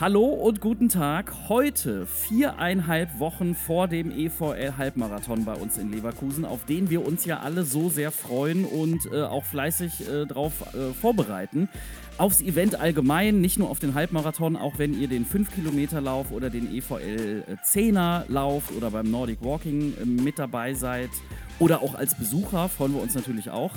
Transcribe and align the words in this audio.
Hallo 0.00 0.26
und 0.26 0.60
guten 0.60 0.88
Tag. 0.88 1.34
Heute 1.48 2.06
viereinhalb 2.06 3.18
Wochen 3.18 3.56
vor 3.56 3.88
dem 3.88 4.12
EVL-Halbmarathon 4.12 5.44
bei 5.44 5.54
uns 5.54 5.76
in 5.76 5.90
Leverkusen, 5.90 6.44
auf 6.44 6.64
den 6.66 6.88
wir 6.88 7.04
uns 7.04 7.24
ja 7.24 7.40
alle 7.40 7.64
so 7.64 7.88
sehr 7.88 8.12
freuen 8.12 8.64
und 8.64 9.10
äh, 9.12 9.22
auch 9.22 9.44
fleißig 9.44 10.08
äh, 10.08 10.24
darauf 10.24 10.72
äh, 10.72 10.92
vorbereiten. 10.92 11.68
Aufs 12.16 12.40
Event 12.40 12.76
allgemein, 12.76 13.40
nicht 13.40 13.58
nur 13.58 13.70
auf 13.70 13.80
den 13.80 13.94
Halbmarathon, 13.94 14.54
auch 14.54 14.78
wenn 14.78 14.96
ihr 14.96 15.08
den 15.08 15.26
5-Kilometer-Lauf 15.26 16.30
oder 16.30 16.48
den 16.48 16.72
EVL 16.72 17.42
10er 17.64 18.22
lauft 18.28 18.70
oder 18.76 18.92
beim 18.92 19.10
Nordic 19.10 19.42
Walking 19.42 19.94
äh, 20.00 20.04
mit 20.04 20.38
dabei 20.38 20.74
seid 20.74 21.10
oder 21.58 21.82
auch 21.82 21.96
als 21.96 22.16
Besucher, 22.16 22.68
freuen 22.68 22.94
wir 22.94 23.02
uns 23.02 23.16
natürlich 23.16 23.50
auch. 23.50 23.72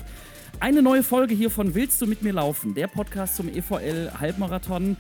Eine 0.59 0.83
neue 0.83 1.01
Folge 1.01 1.33
hier 1.33 1.49
von 1.49 1.73
Willst 1.73 1.99
du 1.99 2.05
mit 2.05 2.21
mir 2.21 2.33
laufen? 2.33 2.75
Der 2.75 2.85
Podcast 2.85 3.37
zum 3.37 3.49
EVL 3.49 4.11
Halbmarathon. 4.19 4.97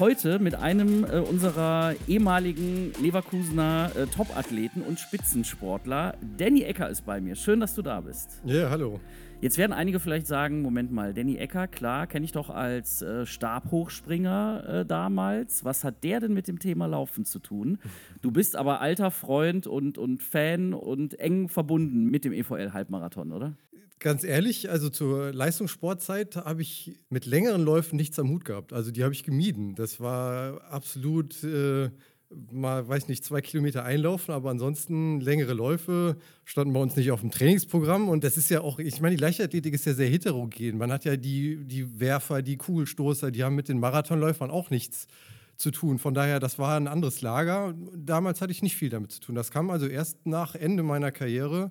Heute 0.00 0.40
mit 0.40 0.56
einem 0.56 1.04
äh, 1.04 1.20
unserer 1.20 1.94
ehemaligen 2.08 2.92
Leverkusener 3.00 3.92
äh, 3.94 4.06
Top-Athleten 4.06 4.82
und 4.82 4.98
Spitzensportler. 4.98 6.16
Danny 6.36 6.62
Ecker 6.62 6.90
ist 6.90 7.06
bei 7.06 7.20
mir. 7.20 7.36
Schön, 7.36 7.60
dass 7.60 7.76
du 7.76 7.82
da 7.82 8.00
bist. 8.00 8.42
Ja, 8.44 8.70
hallo. 8.70 8.98
Jetzt 9.40 9.56
werden 9.56 9.72
einige 9.72 10.00
vielleicht 10.00 10.26
sagen: 10.26 10.62
Moment 10.62 10.90
mal, 10.90 11.14
Danny 11.14 11.36
Ecker, 11.36 11.68
klar, 11.68 12.08
kenne 12.08 12.24
ich 12.24 12.32
doch 12.32 12.50
als 12.50 13.02
äh, 13.02 13.24
Stabhochspringer 13.24 14.64
äh, 14.80 14.84
damals. 14.84 15.64
Was 15.64 15.84
hat 15.84 16.02
der 16.02 16.18
denn 16.18 16.34
mit 16.34 16.48
dem 16.48 16.58
Thema 16.58 16.86
Laufen 16.86 17.24
zu 17.24 17.38
tun? 17.38 17.78
Du 18.20 18.32
bist 18.32 18.56
aber 18.56 18.80
alter 18.80 19.12
Freund 19.12 19.68
und, 19.68 19.96
und 19.96 20.24
Fan 20.24 20.74
und 20.74 21.20
eng 21.20 21.48
verbunden 21.48 22.06
mit 22.06 22.24
dem 22.24 22.32
EVL-Halbmarathon, 22.32 23.30
oder? 23.30 23.54
Ganz 24.04 24.22
ehrlich, 24.22 24.68
also 24.68 24.90
zur 24.90 25.32
Leistungssportzeit 25.32 26.36
habe 26.36 26.60
ich 26.60 27.00
mit 27.08 27.24
längeren 27.24 27.62
Läufen 27.62 27.96
nichts 27.96 28.18
am 28.18 28.28
Hut 28.28 28.44
gehabt. 28.44 28.74
Also 28.74 28.90
die 28.90 29.02
habe 29.02 29.14
ich 29.14 29.22
gemieden. 29.22 29.76
Das 29.76 29.98
war 29.98 30.60
absolut 30.70 31.42
äh, 31.42 31.88
mal, 32.52 32.86
weiß 32.86 33.08
nicht, 33.08 33.24
zwei 33.24 33.40
Kilometer 33.40 33.82
einlaufen, 33.82 34.34
aber 34.34 34.50
ansonsten 34.50 35.22
längere 35.22 35.54
Läufe 35.54 36.18
standen 36.44 36.74
bei 36.74 36.80
uns 36.80 36.96
nicht 36.96 37.12
auf 37.12 37.22
dem 37.22 37.30
Trainingsprogramm. 37.30 38.10
Und 38.10 38.24
das 38.24 38.36
ist 38.36 38.50
ja 38.50 38.60
auch, 38.60 38.78
ich 38.78 39.00
meine, 39.00 39.16
die 39.16 39.22
Leichtathletik 39.22 39.72
ist 39.72 39.86
ja 39.86 39.94
sehr 39.94 40.10
heterogen. 40.10 40.76
Man 40.76 40.92
hat 40.92 41.06
ja 41.06 41.16
die, 41.16 41.64
die 41.64 41.98
Werfer, 41.98 42.42
die 42.42 42.58
Kugelstoßer, 42.58 43.30
die 43.30 43.42
haben 43.42 43.54
mit 43.54 43.70
den 43.70 43.80
Marathonläufern 43.80 44.50
auch 44.50 44.68
nichts 44.68 45.06
zu 45.56 45.70
tun. 45.70 45.98
Von 45.98 46.12
daher, 46.12 46.40
das 46.40 46.58
war 46.58 46.76
ein 46.76 46.88
anderes 46.88 47.22
Lager. 47.22 47.72
Damals 47.96 48.42
hatte 48.42 48.52
ich 48.52 48.62
nicht 48.62 48.76
viel 48.76 48.90
damit 48.90 49.12
zu 49.12 49.20
tun. 49.20 49.34
Das 49.34 49.50
kam 49.50 49.70
also 49.70 49.86
erst 49.86 50.26
nach 50.26 50.54
Ende 50.54 50.82
meiner 50.82 51.10
Karriere 51.10 51.70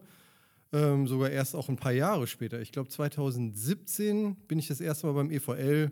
ähm, 0.74 1.08
sogar 1.08 1.30
erst 1.30 1.56
auch 1.56 1.70
ein 1.70 1.78
paar 1.78 1.92
Jahre 1.92 2.28
später. 2.28 2.60
Ich 2.60 2.72
glaube 2.72 2.90
2017 2.90 4.36
bin 4.48 4.60
ich 4.60 4.68
das 4.68 4.82
erste 4.82 5.08
Mal 5.08 5.14
beim 5.14 5.32
EVL 5.32 5.92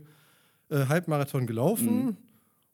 äh, 0.70 0.86
Halbmarathon 0.88 1.48
gelaufen 1.48 2.06
mhm. 2.06 2.18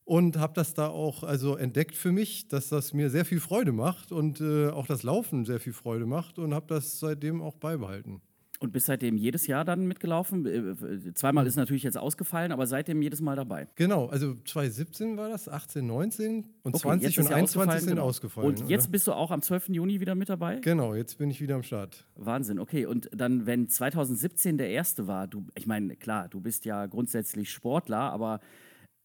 und 0.06 0.38
habe 0.38 0.54
das 0.54 0.74
da 0.74 0.88
auch 0.88 1.24
also 1.24 1.58
entdeckt 1.58 1.96
für 1.96 2.12
mich, 2.12 2.48
dass 2.48 2.70
das 2.70 2.94
mir 2.94 3.10
sehr 3.10 3.26
viel 3.26 3.42
Freude 3.42 3.74
macht 3.74 4.12
und 4.12 4.40
äh, 4.40 4.70
auch 4.70 4.88
das 4.88 5.04
Laufen 5.04 5.46
sehr 5.46 5.60
viel 5.60 5.74
Freude 5.74 6.06
macht 6.06 6.40
und 6.40 6.54
habe 6.54 6.68
das 6.68 7.00
seitdem 7.00 7.42
auch 7.42 7.58
beibehalten. 7.58 8.22
Und 8.60 8.74
bist 8.74 8.88
seitdem 8.88 9.18
jedes 9.18 9.46
Jahr 9.46 9.64
dann 9.64 9.86
mitgelaufen? 9.86 10.46
Äh, 10.46 11.14
zweimal 11.14 11.46
ist 11.46 11.58
natürlich 11.58 11.84
jetzt 11.84 11.98
ausgefallen, 11.98 12.52
aber 12.52 12.66
seitdem 12.66 13.02
jedes 13.04 13.22
Mal 13.22 13.36
dabei. 13.36 13.68
Genau, 13.76 14.08
also 14.08 14.34
2017 14.46 15.16
war 15.16 15.30
das, 15.30 15.48
18, 15.48 15.86
19 15.86 16.46
und 16.64 16.74
okay, 16.74 16.82
20 16.82 17.20
und 17.20 17.28
21 17.32 17.80
sind 17.82 17.90
genau. 17.92 18.04
ausgefallen. 18.04 18.48
Und 18.48 18.70
jetzt 18.70 18.86
oder? 18.86 18.92
bist 18.94 19.08
du 19.08 19.14
auch 19.14 19.30
am 19.30 19.44
12. 19.44 19.70
Juni 19.70 20.00
wieder 20.00 20.16
mit 20.16 20.30
dabei? 20.30 20.60
Genau, 20.60 20.96
jetzt 20.96 21.20
bin 21.20 21.30
ich 21.30 21.40
wieder 21.40 21.54
am 21.54 21.62
Start. 21.62 22.06
Wahnsinn, 22.16 22.58
okay. 22.58 22.88
Und 22.88 23.10
dann, 23.14 23.46
wenn 23.46 23.70
2017 23.70 24.58
der 24.58 24.72
erste 24.72 25.06
war, 25.06 25.28
du, 25.28 25.46
ich 25.56 25.68
meine, 25.68 25.96
klar, 25.96 26.28
du 26.28 26.42
bist 26.42 26.66
ja 26.66 26.88
grundsätzlich 26.88 27.52
Sportler, 27.52 28.12
aber 28.12 28.40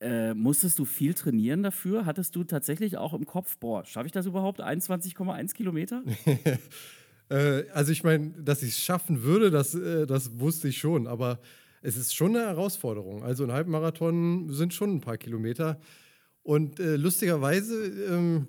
äh, 0.01 0.35
musstest 0.35 0.79
du 0.79 0.85
viel 0.85 1.15
trainieren 1.15 1.63
dafür? 1.63 2.07
Hattest 2.07 2.35
du 2.35 2.45
tatsächlich 2.45 2.97
auch 2.97 3.15
im 3.15 3.27
Kopf, 3.27 3.59
boah, 3.59 3.85
schaffe 3.85 4.07
ich 4.07 4.13
das 4.13 4.27
überhaupt? 4.27 4.63
21,1 4.63 5.55
Kilometer? 5.55 6.03
Äh, 7.33 7.65
also 7.73 7.93
ich 7.93 8.05
meine, 8.05 8.31
dass 8.31 8.63
ich 8.63 8.71
es 8.71 8.79
schaffen 8.79 9.23
würde, 9.23 9.51
das, 9.51 9.75
äh, 9.75 10.07
das 10.07 10.39
wusste 10.39 10.69
ich 10.69 10.79
schon, 10.79 11.07
aber 11.07 11.41
es 11.81 11.97
ist 11.97 12.15
schon 12.15 12.37
eine 12.37 12.47
Herausforderung. 12.47 13.25
Also 13.25 13.45
ein 13.45 13.53
Halbmarathon 13.53 14.53
sind 14.53 14.75
schon 14.75 14.97
ein 14.97 15.01
paar 15.01 15.17
Kilometer. 15.17 15.81
Und 16.43 16.79
äh, 16.79 16.97
lustigerweise, 16.97 17.87
ähm, 18.09 18.49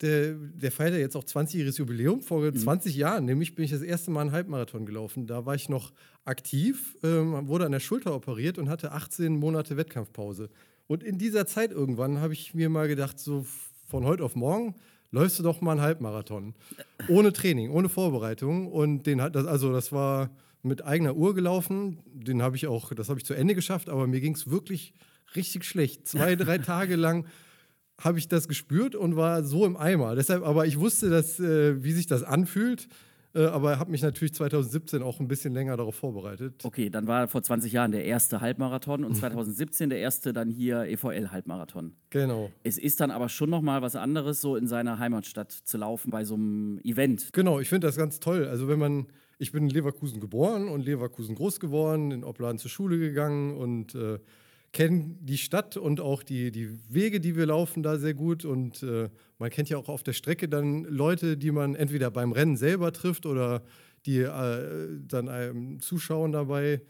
der, 0.00 0.34
der 0.34 0.72
feiert 0.72 0.94
ja 0.94 0.98
jetzt 0.98 1.16
auch 1.16 1.24
20-jähriges 1.24 1.78
Jubiläum. 1.78 2.20
Vor 2.20 2.42
mhm. 2.42 2.56
20 2.56 2.96
Jahren, 2.96 3.24
nämlich 3.24 3.54
bin 3.54 3.64
ich 3.64 3.70
das 3.70 3.82
erste 3.82 4.10
Mal 4.10 4.22
einen 4.22 4.32
Halbmarathon 4.32 4.84
gelaufen. 4.84 5.26
Da 5.26 5.46
war 5.46 5.54
ich 5.54 5.68
noch 5.68 5.92
aktiv, 6.24 6.96
ähm, 7.02 7.46
wurde 7.46 7.64
an 7.64 7.72
der 7.72 7.80
Schulter 7.80 8.14
operiert 8.14 8.58
und 8.58 8.68
hatte 8.68 8.92
18 8.92 9.36
Monate 9.36 9.76
Wettkampfpause. 9.76 10.50
Und 10.86 11.02
in 11.02 11.16
dieser 11.16 11.46
Zeit 11.46 11.70
irgendwann 11.70 12.20
habe 12.20 12.32
ich 12.32 12.54
mir 12.54 12.68
mal 12.68 12.88
gedacht, 12.88 13.18
so 13.18 13.46
von 13.86 14.04
heute 14.04 14.24
auf 14.24 14.34
morgen, 14.34 14.74
läufst 15.14 15.38
du 15.38 15.44
doch 15.44 15.60
mal 15.60 15.72
einen 15.72 15.80
Halbmarathon. 15.80 16.54
Ohne 17.08 17.32
Training, 17.32 17.70
ohne 17.70 17.88
Vorbereitung. 17.88 18.66
Und 18.66 19.04
den 19.06 19.22
hat 19.22 19.36
das, 19.36 19.46
also 19.46 19.72
das 19.72 19.92
war 19.92 20.30
mit 20.62 20.84
eigener 20.84 21.14
Uhr 21.14 21.34
gelaufen. 21.34 22.00
Den 22.12 22.42
habe 22.42 22.56
ich 22.56 22.66
auch, 22.66 22.92
das 22.92 23.08
habe 23.08 23.20
ich 23.20 23.24
zu 23.24 23.32
Ende 23.32 23.54
geschafft, 23.54 23.88
aber 23.88 24.08
mir 24.08 24.20
ging 24.20 24.34
es 24.34 24.50
wirklich 24.50 24.92
richtig 25.36 25.64
schlecht. 25.64 26.08
Zwei, 26.08 26.34
drei 26.36 26.58
Tage 26.58 26.96
lang 26.96 27.26
habe 27.96 28.18
ich 28.18 28.26
das 28.26 28.48
gespürt 28.48 28.96
und 28.96 29.14
war 29.14 29.44
so 29.44 29.64
im 29.64 29.76
Eimer. 29.76 30.16
Deshalb, 30.16 30.42
aber 30.44 30.66
ich 30.66 30.80
wusste, 30.80 31.10
dass, 31.10 31.38
äh, 31.38 31.82
wie 31.84 31.92
sich 31.92 32.08
das 32.08 32.24
anfühlt. 32.24 32.88
Äh, 33.34 33.46
aber 33.46 33.78
habe 33.78 33.90
mich 33.90 34.02
natürlich 34.02 34.32
2017 34.34 35.02
auch 35.02 35.18
ein 35.18 35.26
bisschen 35.26 35.52
länger 35.52 35.76
darauf 35.76 35.96
vorbereitet. 35.96 36.64
Okay, 36.64 36.88
dann 36.88 37.06
war 37.06 37.26
vor 37.26 37.42
20 37.42 37.72
Jahren 37.72 37.90
der 37.90 38.04
erste 38.04 38.40
Halbmarathon 38.40 39.04
und 39.04 39.14
2017 39.16 39.86
mhm. 39.86 39.90
der 39.90 39.98
erste 39.98 40.32
dann 40.32 40.50
hier 40.50 40.84
EVL-Halbmarathon. 40.84 41.96
Genau. 42.10 42.50
Es 42.62 42.78
ist 42.78 43.00
dann 43.00 43.10
aber 43.10 43.28
schon 43.28 43.50
nochmal 43.50 43.82
was 43.82 43.96
anderes, 43.96 44.40
so 44.40 44.54
in 44.56 44.68
seiner 44.68 45.00
Heimatstadt 45.00 45.50
zu 45.50 45.78
laufen 45.78 46.10
bei 46.10 46.24
so 46.24 46.34
einem 46.34 46.78
Event. 46.84 47.30
Genau, 47.32 47.58
ich 47.58 47.68
finde 47.68 47.88
das 47.88 47.96
ganz 47.96 48.20
toll. 48.20 48.46
Also 48.46 48.68
wenn 48.68 48.78
man, 48.78 49.06
ich 49.38 49.50
bin 49.50 49.64
in 49.64 49.70
Leverkusen 49.70 50.20
geboren 50.20 50.68
und 50.68 50.84
Leverkusen 50.84 51.34
groß 51.34 51.58
geworden, 51.58 52.12
in 52.12 52.22
Opladen 52.22 52.58
zur 52.58 52.70
Schule 52.70 52.98
gegangen 52.98 53.56
und 53.56 53.96
äh, 53.96 54.20
kenne 54.74 55.16
die 55.20 55.38
Stadt 55.38 55.78
und 55.78 56.00
auch 56.00 56.22
die, 56.22 56.50
die 56.50 56.68
Wege, 56.92 57.20
die 57.20 57.36
wir 57.36 57.46
laufen, 57.46 57.82
da 57.82 57.96
sehr 57.96 58.12
gut. 58.12 58.44
Und 58.44 58.82
äh, 58.82 59.08
man 59.38 59.48
kennt 59.48 59.70
ja 59.70 59.78
auch 59.78 59.88
auf 59.88 60.02
der 60.02 60.12
Strecke 60.12 60.48
dann 60.48 60.84
Leute, 60.84 61.38
die 61.38 61.52
man 61.52 61.74
entweder 61.74 62.10
beim 62.10 62.32
Rennen 62.32 62.56
selber 62.56 62.92
trifft 62.92 63.24
oder 63.24 63.62
die 64.04 64.18
äh, 64.18 64.88
dann 65.06 65.28
einem 65.30 65.80
zuschauen 65.80 66.32
dabei. 66.32 66.82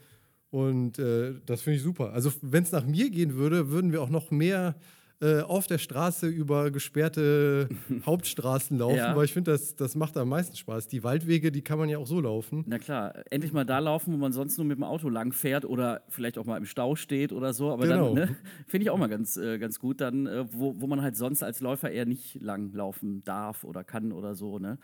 Und 0.49 0.99
äh, 0.99 1.35
das 1.45 1.61
finde 1.61 1.77
ich 1.77 1.83
super. 1.83 2.11
Also 2.11 2.33
wenn 2.41 2.63
es 2.63 2.71
nach 2.71 2.85
mir 2.85 3.09
gehen 3.09 3.35
würde, 3.35 3.69
würden 3.69 3.91
wir 3.91 4.01
auch 4.01 4.09
noch 4.09 4.31
mehr 4.31 4.75
äh, 5.21 5.41
auf 5.41 5.67
der 5.67 5.77
Straße 5.77 6.27
über 6.27 6.71
gesperrte 6.71 7.69
Hauptstraßen 8.05 8.77
laufen, 8.77 8.97
ja. 8.97 9.15
weil 9.15 9.25
ich 9.25 9.33
finde, 9.33 9.51
das, 9.51 9.75
das 9.75 9.95
macht 9.95 10.17
am 10.17 10.29
meisten 10.29 10.55
Spaß. 10.55 10.87
Die 10.87 11.03
Waldwege, 11.03 11.51
die 11.51 11.61
kann 11.61 11.79
man 11.79 11.87
ja 11.87 11.97
auch 11.97 12.07
so 12.07 12.19
laufen. 12.19 12.63
Na 12.67 12.79
klar, 12.79 13.13
endlich 13.31 13.53
mal 13.53 13.65
da 13.65 13.79
laufen, 13.79 14.13
wo 14.13 14.17
man 14.17 14.33
sonst 14.33 14.57
nur 14.57 14.65
mit 14.65 14.77
dem 14.77 14.83
Auto 14.83 15.07
lang 15.07 15.31
fährt 15.31 15.65
oder 15.65 16.03
vielleicht 16.09 16.37
auch 16.37 16.45
mal 16.45 16.57
im 16.57 16.65
Stau 16.65 16.95
steht 16.95 17.31
oder 17.31 17.53
so. 17.53 17.71
Aber 17.71 17.87
genau. 17.87 18.13
dann 18.13 18.29
ne, 18.29 18.35
finde 18.67 18.83
ich 18.83 18.89
auch 18.89 18.97
mal 18.97 19.07
ganz, 19.07 19.37
äh, 19.37 19.57
ganz 19.57 19.79
gut, 19.79 20.01
dann, 20.01 20.27
äh, 20.27 20.45
wo, 20.51 20.75
wo 20.79 20.87
man 20.87 21.01
halt 21.01 21.15
sonst 21.15 21.43
als 21.43 21.61
Läufer 21.61 21.89
eher 21.91 22.05
nicht 22.05 22.41
lang 22.41 22.73
laufen 22.73 23.23
darf 23.23 23.63
oder 23.63 23.83
kann 23.83 24.11
oder 24.11 24.35
so. 24.35 24.59
Ne? 24.59 24.77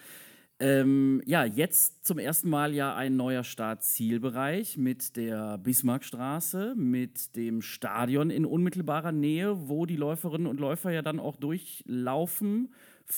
Ähm, 0.61 1.23
ja, 1.25 1.43
jetzt 1.43 2.05
zum 2.05 2.19
ersten 2.19 2.47
Mal 2.47 2.75
ja 2.75 2.95
ein 2.95 3.15
neuer 3.15 3.43
Startzielbereich 3.43 4.77
mit 4.77 5.15
der 5.15 5.57
Bismarckstraße, 5.57 6.75
mit 6.77 7.35
dem 7.35 7.63
Stadion 7.63 8.29
in 8.29 8.45
unmittelbarer 8.45 9.11
Nähe, 9.11 9.67
wo 9.69 9.87
die 9.87 9.95
Läuferinnen 9.95 10.45
und 10.45 10.59
Läufer 10.59 10.91
ja 10.91 11.01
dann 11.01 11.19
auch 11.19 11.35
durchlaufen 11.35 12.69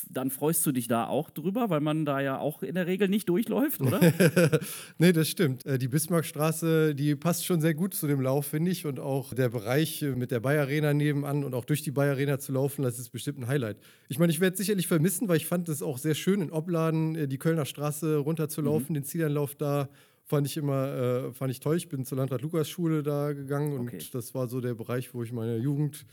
dann 0.10 0.30
freust 0.30 0.66
du 0.66 0.72
dich 0.72 0.88
da 0.88 1.08
auch 1.08 1.30
drüber, 1.30 1.70
weil 1.70 1.82
man 1.82 2.06
da 2.06 2.22
ja 2.22 2.38
auch 2.38 2.64
in 2.64 2.76
der 2.76 2.88
Regel 2.88 3.08
nicht 3.08 3.30
durchläuft, 3.30 3.82
oder? 3.82 4.00
nee, 4.98 5.14
das 5.14 5.30
stimmt. 5.30 5.66
Äh, 5.66 5.78
die 5.78 5.88
Bismarckstraße, 5.88 6.96
die 6.96 7.16
passt 7.16 7.46
schon 7.46 7.62
sehr 7.62 7.74
gut 7.74 7.94
zu 7.94 8.08
dem 8.08 8.22
Lauf, 8.22 8.48
finde 8.48 8.72
ich. 8.72 8.86
Und 8.86 9.00
auch 9.00 9.34
der 9.34 9.50
Bereich 9.50 10.02
äh, 10.02 10.16
mit 10.16 10.32
der 10.32 10.40
Bayer 10.40 10.64
Arena 10.64 10.94
nebenan 10.94 11.44
und 11.44 11.54
auch 11.54 11.66
durch 11.66 11.82
die 11.82 11.92
Bayer 11.92 12.14
Arena 12.14 12.40
zu 12.40 12.52
laufen, 12.52 12.84
das 12.84 13.00
ist 13.00 13.10
bestimmt 13.10 13.40
ein 13.40 13.48
Highlight. 13.48 13.78
Ich 14.10 14.20
meine, 14.20 14.32
ich 14.32 14.40
werde 14.40 14.54
es 14.54 14.60
sicherlich 14.60 14.88
vermissen, 14.88 15.28
weil 15.28 15.38
ich 15.38 15.46
fand 15.46 15.70
es 15.70 15.82
auch 15.82 15.98
sehr 15.98 16.16
schön 16.16 16.42
in 16.42 16.52
Opladen, 16.52 17.16
äh, 17.16 17.28
die 17.28 17.38
Kölner 17.38 17.66
Straße 17.66 18.18
runterzulaufen, 18.18 18.90
mhm. 18.90 18.94
den 18.96 19.04
Zielanlauf 19.04 19.56
da 19.56 19.90
fand 20.26 20.48
ich 20.48 20.58
immer 20.58 20.88
äh, 20.88 21.34
fand 21.34 21.52
ich 21.52 21.60
toll. 21.60 21.78
Ich 21.78 21.90
bin 21.90 22.06
zur 22.06 22.18
Landrat 22.18 22.42
Lukas 22.42 22.70
Schule 22.70 23.04
da 23.04 23.34
gegangen 23.34 23.74
und 23.74 23.88
okay. 23.88 24.00
das 24.12 24.34
war 24.34 24.48
so 24.48 24.62
der 24.62 24.74
Bereich, 24.74 25.14
wo 25.14 25.24
ich 25.24 25.32
meine 25.32 25.58
Jugend 25.58 26.06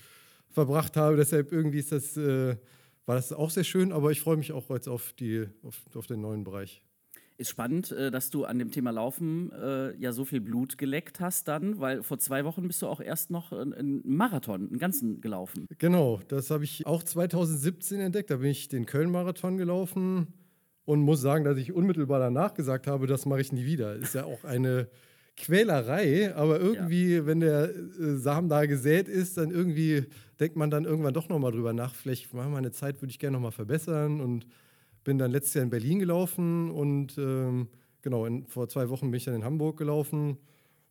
verbracht 0.50 0.96
habe. 0.96 1.16
Deshalb 1.16 1.52
irgendwie 1.52 1.78
ist 1.78 1.92
das 1.92 2.16
äh, 2.16 2.56
war 3.10 3.16
das 3.16 3.32
auch 3.32 3.50
sehr 3.50 3.64
schön, 3.64 3.90
aber 3.90 4.12
ich 4.12 4.20
freue 4.20 4.36
mich 4.36 4.52
auch 4.52 4.70
jetzt 4.70 4.88
auf, 4.88 5.12
die, 5.14 5.48
auf, 5.64 5.82
auf 5.96 6.06
den 6.06 6.20
neuen 6.20 6.44
Bereich. 6.44 6.80
Ist 7.38 7.50
spannend, 7.50 7.90
äh, 7.90 8.12
dass 8.12 8.30
du 8.30 8.44
an 8.44 8.60
dem 8.60 8.70
Thema 8.70 8.92
Laufen 8.92 9.50
äh, 9.50 9.96
ja 9.96 10.12
so 10.12 10.24
viel 10.24 10.40
Blut 10.40 10.78
geleckt 10.78 11.18
hast 11.18 11.48
dann, 11.48 11.80
weil 11.80 12.04
vor 12.04 12.20
zwei 12.20 12.44
Wochen 12.44 12.68
bist 12.68 12.82
du 12.82 12.86
auch 12.86 13.00
erst 13.00 13.32
noch 13.32 13.50
einen 13.50 14.00
Marathon, 14.04 14.68
einen 14.68 14.78
ganzen 14.78 15.20
gelaufen. 15.20 15.66
Genau, 15.78 16.20
das 16.28 16.52
habe 16.52 16.62
ich 16.62 16.86
auch 16.86 17.02
2017 17.02 17.98
entdeckt. 17.98 18.30
Da 18.30 18.36
bin 18.36 18.50
ich 18.50 18.68
den 18.68 18.86
Köln-Marathon 18.86 19.56
gelaufen 19.56 20.28
und 20.84 21.00
muss 21.00 21.20
sagen, 21.20 21.42
dass 21.42 21.58
ich 21.58 21.72
unmittelbar 21.72 22.20
danach 22.20 22.54
gesagt 22.54 22.86
habe, 22.86 23.08
das 23.08 23.26
mache 23.26 23.40
ich 23.40 23.50
nie 23.50 23.64
wieder. 23.64 23.96
Ist 23.96 24.14
ja 24.14 24.24
auch 24.24 24.44
eine 24.44 24.88
Quälerei, 25.40 26.34
aber 26.34 26.60
irgendwie, 26.60 27.14
ja. 27.16 27.26
wenn 27.26 27.40
der 27.40 27.70
äh, 27.74 28.16
Samen 28.16 28.48
da 28.48 28.66
gesät 28.66 29.08
ist, 29.08 29.38
dann 29.38 29.50
irgendwie 29.50 30.04
denkt 30.38 30.56
man 30.56 30.70
dann 30.70 30.84
irgendwann 30.84 31.14
doch 31.14 31.28
nochmal 31.28 31.52
drüber 31.52 31.72
nach. 31.72 31.94
Vielleicht 31.94 32.32
mal 32.34 32.48
meine 32.48 32.72
Zeit 32.72 33.00
würde 33.00 33.10
ich 33.10 33.18
gerne 33.18 33.36
nochmal 33.36 33.52
verbessern 33.52 34.20
und 34.20 34.46
bin 35.02 35.18
dann 35.18 35.30
letztes 35.30 35.54
Jahr 35.54 35.64
in 35.64 35.70
Berlin 35.70 35.98
gelaufen 35.98 36.70
und 36.70 37.16
ähm, 37.16 37.68
genau, 38.02 38.26
in, 38.26 38.46
vor 38.46 38.68
zwei 38.68 38.88
Wochen 38.90 39.10
bin 39.10 39.16
ich 39.18 39.24
dann 39.24 39.34
in 39.34 39.44
Hamburg 39.44 39.78
gelaufen 39.78 40.36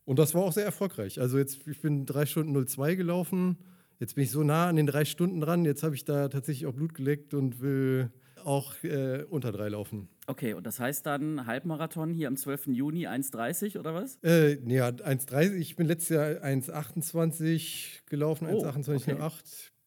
und 0.06 0.18
das 0.18 0.34
war 0.34 0.42
auch 0.42 0.54
sehr 0.54 0.66
erfolgreich. 0.66 1.22
Also 1.22 1.38
jetzt, 1.38 1.68
ich 1.68 1.82
bin 1.82 2.08
drei 2.08 2.26
Stunden 2.26 2.68
02 2.68 2.96
gelaufen. 2.96 3.58
Jetzt 4.00 4.16
bin 4.16 4.24
ich 4.24 4.32
so 4.32 4.44
nah 4.44 4.68
an 4.68 4.76
den 4.76 4.88
drei 4.88 5.06
Stunden 5.06 5.40
dran. 5.42 5.66
Jetzt 5.66 5.84
habe 5.84 5.94
ich 5.94 6.06
da 6.06 6.30
tatsächlich 6.30 6.66
auch 6.66 6.74
Blut 6.74 6.96
geleckt 6.96 7.36
und 7.36 7.62
will 7.62 8.10
auch 8.46 8.74
äh, 8.84 9.24
unter 9.30 9.52
drei 9.52 9.70
laufen. 9.70 10.10
Okay, 10.28 10.54
und 10.54 10.66
das 10.66 10.80
heißt 10.80 11.06
dann 11.06 11.46
Halbmarathon 11.46 12.14
hier 12.14 12.28
am 12.28 12.38
12. 12.38 12.68
Juni 12.68 13.08
1,30 13.08 13.80
oder 13.80 13.94
was? 13.94 14.18
Äh, 14.24 14.60
ja, 14.68 14.90
1,30. 14.90 15.56
Ich 15.56 15.76
bin 15.76 15.88
letztes 15.88 16.10
Jahr 16.10 16.28
1,28 16.44 18.06
gelaufen, 18.08 18.48
oh, 18.52 18.64
1,28,08. 18.64 19.16
Okay. 19.16 19.38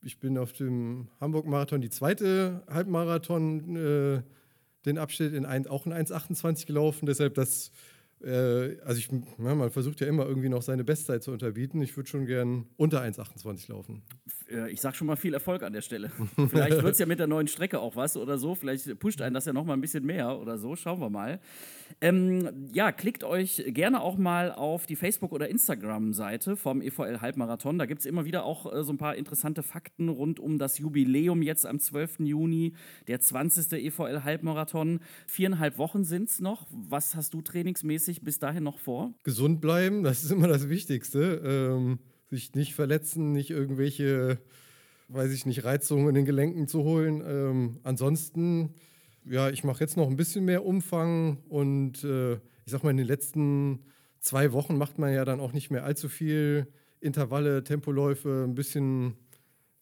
Ich 0.04 0.18
bin 0.18 0.36
auf 0.36 0.52
dem 0.52 1.08
Hamburg-Marathon 1.20 1.80
die 1.80 1.90
zweite 1.90 2.64
Halbmarathon, 2.68 3.76
äh, 3.76 4.22
den 4.84 4.98
Abschnitt 4.98 5.32
in 5.32 5.46
ein, 5.46 5.66
auch 5.68 5.86
in 5.86 5.92
1,28 5.92 6.66
gelaufen. 6.66 7.06
Deshalb 7.06 7.34
das 7.34 7.70
äh, 8.24 8.78
also 8.84 8.98
ich, 8.98 9.08
ja, 9.10 9.54
man 9.54 9.70
versucht 9.70 10.00
ja 10.00 10.06
immer 10.06 10.26
irgendwie 10.26 10.48
noch 10.48 10.62
seine 10.62 10.84
Bestzeit 10.84 11.22
zu 11.22 11.32
unterbieten. 11.32 11.80
Ich 11.82 11.96
würde 11.96 12.08
schon 12.08 12.26
gern 12.26 12.66
unter 12.76 13.02
1,28 13.02 13.70
laufen. 13.70 14.02
Äh, 14.50 14.70
ich 14.70 14.80
sag 14.80 14.94
schon 14.94 15.06
mal 15.06 15.16
viel 15.16 15.34
Erfolg 15.34 15.62
an 15.62 15.72
der 15.72 15.82
Stelle. 15.82 16.10
Vielleicht 16.48 16.82
wird 16.82 16.92
es 16.92 16.98
ja 16.98 17.06
mit 17.06 17.18
der 17.18 17.26
neuen 17.26 17.48
Strecke 17.48 17.80
auch 17.80 17.96
was 17.96 18.16
oder 18.16 18.38
so. 18.38 18.54
Vielleicht 18.54 18.98
pusht 18.98 19.20
einen 19.22 19.34
das 19.34 19.46
ja 19.46 19.52
noch 19.52 19.64
mal 19.64 19.74
ein 19.74 19.80
bisschen 19.80 20.04
mehr 20.04 20.38
oder 20.38 20.58
so. 20.58 20.76
Schauen 20.76 21.00
wir 21.00 21.10
mal. 21.10 21.40
Ähm, 22.00 22.70
ja, 22.72 22.92
klickt 22.92 23.24
euch 23.24 23.62
gerne 23.68 24.00
auch 24.00 24.16
mal 24.16 24.52
auf 24.52 24.86
die 24.86 24.96
Facebook- 24.96 25.32
oder 25.32 25.48
Instagram-Seite 25.48 26.56
vom 26.56 26.80
EVL 26.80 27.20
Halbmarathon. 27.20 27.78
Da 27.78 27.86
gibt 27.86 28.00
es 28.00 28.06
immer 28.06 28.24
wieder 28.24 28.44
auch 28.44 28.72
äh, 28.72 28.82
so 28.84 28.92
ein 28.92 28.98
paar 28.98 29.16
interessante 29.16 29.62
Fakten 29.62 30.08
rund 30.08 30.40
um 30.40 30.58
das 30.58 30.78
Jubiläum 30.78 31.42
jetzt 31.42 31.66
am 31.66 31.78
12. 31.78 32.20
Juni, 32.20 32.74
der 33.08 33.20
20. 33.20 33.72
EVL 33.72 34.24
Halbmarathon. 34.24 35.00
Viereinhalb 35.26 35.78
Wochen 35.78 36.04
sind 36.04 36.28
es 36.28 36.40
noch. 36.40 36.66
Was 36.70 37.14
hast 37.14 37.34
du 37.34 37.42
trainingsmäßig 37.42 38.11
bis 38.20 38.38
dahin 38.38 38.64
noch 38.64 38.78
vor? 38.78 39.14
Gesund 39.22 39.62
bleiben, 39.62 40.02
das 40.02 40.22
ist 40.22 40.30
immer 40.30 40.48
das 40.48 40.68
Wichtigste. 40.68 41.40
Ähm, 41.44 41.98
sich 42.28 42.54
nicht 42.54 42.74
verletzen, 42.74 43.32
nicht 43.32 43.50
irgendwelche, 43.50 44.38
weiß 45.08 45.32
ich 45.32 45.46
nicht, 45.46 45.64
Reizungen 45.64 46.08
in 46.08 46.14
den 46.14 46.24
Gelenken 46.26 46.68
zu 46.68 46.82
holen. 46.84 47.22
Ähm, 47.26 47.80
ansonsten 47.82 48.74
ja, 49.24 49.50
ich 49.50 49.64
mache 49.64 49.80
jetzt 49.80 49.96
noch 49.96 50.08
ein 50.08 50.16
bisschen 50.16 50.44
mehr 50.44 50.64
Umfang 50.64 51.38
und 51.48 52.02
äh, 52.04 52.34
ich 52.34 52.72
sag 52.72 52.82
mal, 52.82 52.90
in 52.90 52.96
den 52.96 53.06
letzten 53.06 53.80
zwei 54.20 54.52
Wochen 54.52 54.76
macht 54.76 54.98
man 54.98 55.12
ja 55.12 55.24
dann 55.24 55.40
auch 55.40 55.52
nicht 55.52 55.70
mehr 55.70 55.84
allzu 55.84 56.08
viel 56.08 56.68
Intervalle, 57.00 57.64
Tempoläufe, 57.64 58.44
ein 58.46 58.54
bisschen 58.54 59.14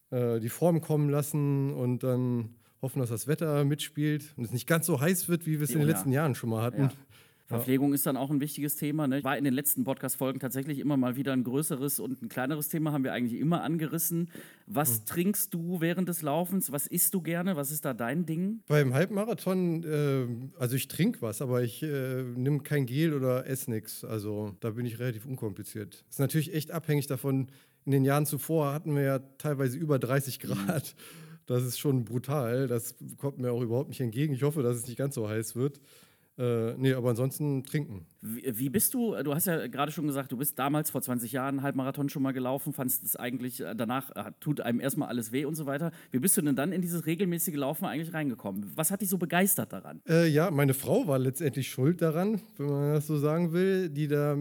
äh, 0.09 0.39
die 0.39 0.49
Form 0.49 0.81
kommen 0.81 1.09
lassen 1.09 1.73
und 1.73 2.03
dann 2.03 2.55
hoffen, 2.81 2.99
dass 2.99 3.09
das 3.09 3.27
Wetter 3.27 3.63
mitspielt 3.63 4.33
und 4.37 4.45
es 4.45 4.51
nicht 4.51 4.67
ganz 4.67 4.87
so 4.87 4.99
heiß 4.99 5.29
wird, 5.29 5.45
wie 5.45 5.59
wir 5.59 5.63
es 5.63 5.71
in 5.71 5.79
den 5.79 5.87
letzten 5.87 6.11
Jahren 6.11 6.33
schon 6.33 6.49
mal 6.49 6.63
hatten. 6.63 6.83
Ja. 6.83 6.91
Verpflegung 7.51 7.93
ist 7.93 8.05
dann 8.05 8.17
auch 8.17 8.29
ein 8.29 8.41
wichtiges 8.41 8.75
Thema. 8.75 9.07
Ne? 9.07 9.23
War 9.23 9.37
in 9.37 9.43
den 9.43 9.53
letzten 9.53 9.83
Podcast-Folgen 9.83 10.39
tatsächlich 10.39 10.79
immer 10.79 10.97
mal 10.97 11.15
wieder 11.15 11.33
ein 11.33 11.43
größeres 11.43 11.99
und 11.99 12.21
ein 12.21 12.29
kleineres 12.29 12.69
Thema, 12.69 12.91
haben 12.91 13.03
wir 13.03 13.13
eigentlich 13.13 13.39
immer 13.39 13.63
angerissen. 13.63 14.29
Was 14.67 15.01
mhm. 15.01 15.05
trinkst 15.05 15.53
du 15.53 15.81
während 15.81 16.09
des 16.09 16.21
Laufens? 16.21 16.71
Was 16.71 16.87
isst 16.87 17.13
du 17.13 17.21
gerne? 17.21 17.55
Was 17.55 17.71
ist 17.71 17.85
da 17.85 17.93
dein 17.93 18.25
Ding? 18.25 18.61
Beim 18.67 18.93
Halbmarathon, 18.93 19.83
äh, 19.83 20.59
also 20.59 20.75
ich 20.75 20.87
trinke 20.87 21.21
was, 21.21 21.41
aber 21.41 21.61
ich 21.63 21.83
äh, 21.83 22.23
nehme 22.23 22.59
kein 22.59 22.85
Gel 22.85 23.13
oder 23.13 23.45
esse 23.47 23.69
nichts. 23.69 24.03
Also 24.03 24.55
da 24.59 24.71
bin 24.71 24.85
ich 24.85 24.99
relativ 24.99 25.25
unkompliziert. 25.25 26.03
Ist 26.09 26.19
natürlich 26.19 26.53
echt 26.53 26.71
abhängig 26.71 27.07
davon. 27.07 27.47
In 27.85 27.91
den 27.91 28.05
Jahren 28.05 28.25
zuvor 28.25 28.73
hatten 28.73 28.95
wir 28.95 29.03
ja 29.03 29.19
teilweise 29.37 29.77
über 29.77 29.99
30 29.99 30.39
Grad. 30.39 30.95
Das 31.47 31.63
ist 31.63 31.79
schon 31.79 32.05
brutal. 32.05 32.67
Das 32.67 32.95
kommt 33.17 33.39
mir 33.39 33.51
auch 33.51 33.61
überhaupt 33.61 33.89
nicht 33.89 33.99
entgegen. 33.99 34.33
Ich 34.33 34.43
hoffe, 34.43 34.63
dass 34.63 34.77
es 34.77 34.87
nicht 34.87 34.97
ganz 34.97 35.15
so 35.15 35.27
heiß 35.27 35.55
wird. 35.55 35.81
Äh, 36.41 36.73
nee, 36.77 36.93
aber 36.93 37.11
ansonsten 37.11 37.63
trinken. 37.63 38.07
Wie, 38.21 38.41
wie, 38.57 38.69
bist 38.69 38.95
du, 38.95 39.15
du 39.21 39.35
hast 39.35 39.45
ja 39.45 39.67
gerade 39.67 39.91
schon 39.91 40.07
gesagt, 40.07 40.31
du 40.31 40.37
bist 40.37 40.57
damals 40.57 40.89
vor 40.89 40.99
20 40.99 41.31
Jahren 41.31 41.61
Halbmarathon 41.61 42.09
schon 42.09 42.23
mal 42.23 42.31
gelaufen, 42.31 42.73
fandest 42.73 43.03
es 43.03 43.15
eigentlich, 43.15 43.61
äh, 43.61 43.75
danach 43.75 44.09
äh, 44.15 44.31
tut 44.39 44.59
einem 44.59 44.79
erstmal 44.79 45.09
alles 45.09 45.31
weh 45.31 45.45
und 45.45 45.53
so 45.53 45.67
weiter. 45.67 45.91
Wie 46.09 46.17
bist 46.17 46.35
du 46.37 46.41
denn 46.41 46.55
dann 46.55 46.71
in 46.71 46.81
dieses 46.81 47.05
regelmäßige 47.05 47.53
Laufen 47.57 47.85
eigentlich 47.85 48.15
reingekommen? 48.15 48.71
Was 48.75 48.89
hat 48.89 49.01
dich 49.01 49.09
so 49.09 49.19
begeistert 49.19 49.71
daran? 49.71 50.01
Äh, 50.09 50.29
ja, 50.29 50.49
meine 50.49 50.73
Frau 50.73 51.05
war 51.05 51.19
letztendlich 51.19 51.69
schuld 51.69 52.01
daran, 52.01 52.41
wenn 52.57 52.65
man 52.65 52.93
das 52.93 53.05
so 53.05 53.19
sagen 53.19 53.53
will, 53.53 53.89
die 53.89 54.07
da 54.07 54.35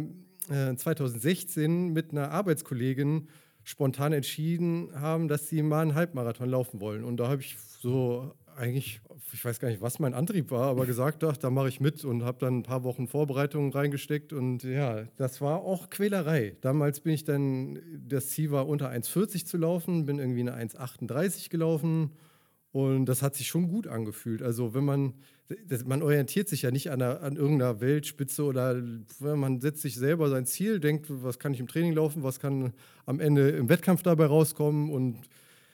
äh, 0.48 0.74
2016 0.74 1.92
mit 1.92 2.12
einer 2.12 2.30
Arbeitskollegin 2.30 3.28
spontan 3.62 4.14
entschieden 4.14 4.88
haben, 4.94 5.28
dass 5.28 5.48
sie 5.50 5.62
mal 5.62 5.82
einen 5.82 5.94
Halbmarathon 5.94 6.48
laufen 6.48 6.80
wollen. 6.80 7.04
Und 7.04 7.18
da 7.18 7.28
habe 7.28 7.42
ich 7.42 7.58
so 7.58 8.32
eigentlich, 8.56 9.00
ich 9.32 9.44
weiß 9.44 9.60
gar 9.60 9.68
nicht, 9.68 9.80
was 9.80 9.98
mein 9.98 10.14
Antrieb 10.14 10.50
war, 10.50 10.68
aber 10.68 10.86
gesagt, 10.86 11.24
ach, 11.24 11.36
da 11.36 11.50
mache 11.50 11.68
ich 11.68 11.80
mit 11.80 12.04
und 12.04 12.22
habe 12.22 12.38
dann 12.38 12.58
ein 12.58 12.62
paar 12.62 12.84
Wochen 12.84 13.08
Vorbereitungen 13.08 13.72
reingesteckt 13.72 14.32
und 14.32 14.62
ja, 14.62 15.04
das 15.16 15.40
war 15.40 15.60
auch 15.60 15.90
Quälerei. 15.90 16.56
Damals 16.60 17.00
bin 17.00 17.12
ich 17.12 17.24
dann, 17.24 17.78
das 18.06 18.28
Ziel 18.28 18.50
war 18.50 18.68
unter 18.68 18.90
1,40 18.90 19.44
zu 19.44 19.56
laufen, 19.56 20.06
bin 20.06 20.18
irgendwie 20.18 20.40
eine 20.40 20.56
1,38 20.56 21.50
gelaufen 21.50 22.10
und 22.72 23.06
das 23.06 23.22
hat 23.22 23.34
sich 23.34 23.48
schon 23.48 23.68
gut 23.68 23.86
angefühlt. 23.86 24.42
Also 24.42 24.74
wenn 24.74 24.84
man, 24.84 25.14
das, 25.66 25.84
man 25.84 26.02
orientiert 26.02 26.48
sich 26.48 26.62
ja 26.62 26.70
nicht 26.70 26.90
an, 26.90 27.02
einer, 27.02 27.22
an 27.22 27.36
irgendeiner 27.36 27.80
Weltspitze 27.80 28.44
oder 28.44 28.80
man 29.20 29.60
setzt 29.60 29.82
sich 29.82 29.96
selber 29.96 30.28
sein 30.28 30.46
Ziel, 30.46 30.78
denkt, 30.78 31.06
was 31.08 31.38
kann 31.38 31.52
ich 31.52 31.60
im 31.60 31.66
Training 31.66 31.94
laufen, 31.94 32.22
was 32.22 32.38
kann 32.38 32.72
am 33.06 33.20
Ende 33.20 33.50
im 33.50 33.68
Wettkampf 33.68 34.02
dabei 34.02 34.26
rauskommen 34.26 34.90
und 34.90 35.28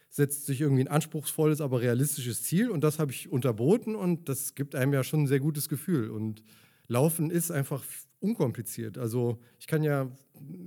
setzt 0.09 0.47
sich 0.47 0.61
irgendwie 0.61 0.83
ein 0.83 0.89
anspruchsvolles, 0.89 1.61
aber 1.61 1.81
realistisches 1.81 2.43
Ziel 2.43 2.71
und 2.71 2.83
das 2.83 2.99
habe 2.99 3.13
ich 3.13 3.31
unterboten 3.31 3.95
und 3.95 4.29
das 4.29 4.55
gibt 4.55 4.75
einem 4.75 4.93
ja 4.93 5.05
schon 5.05 5.25
ein 5.25 5.27
sehr 5.27 5.41
gutes 5.41 5.69
Gefühl. 5.69 6.11
Und 6.11 6.43
Laufen 6.89 7.31
ist 7.31 7.51
einfach 7.51 7.83
unkompliziert. 8.21 8.99
Also 8.99 9.39
ich 9.59 9.67
kann 9.67 9.83
ja 9.83 10.11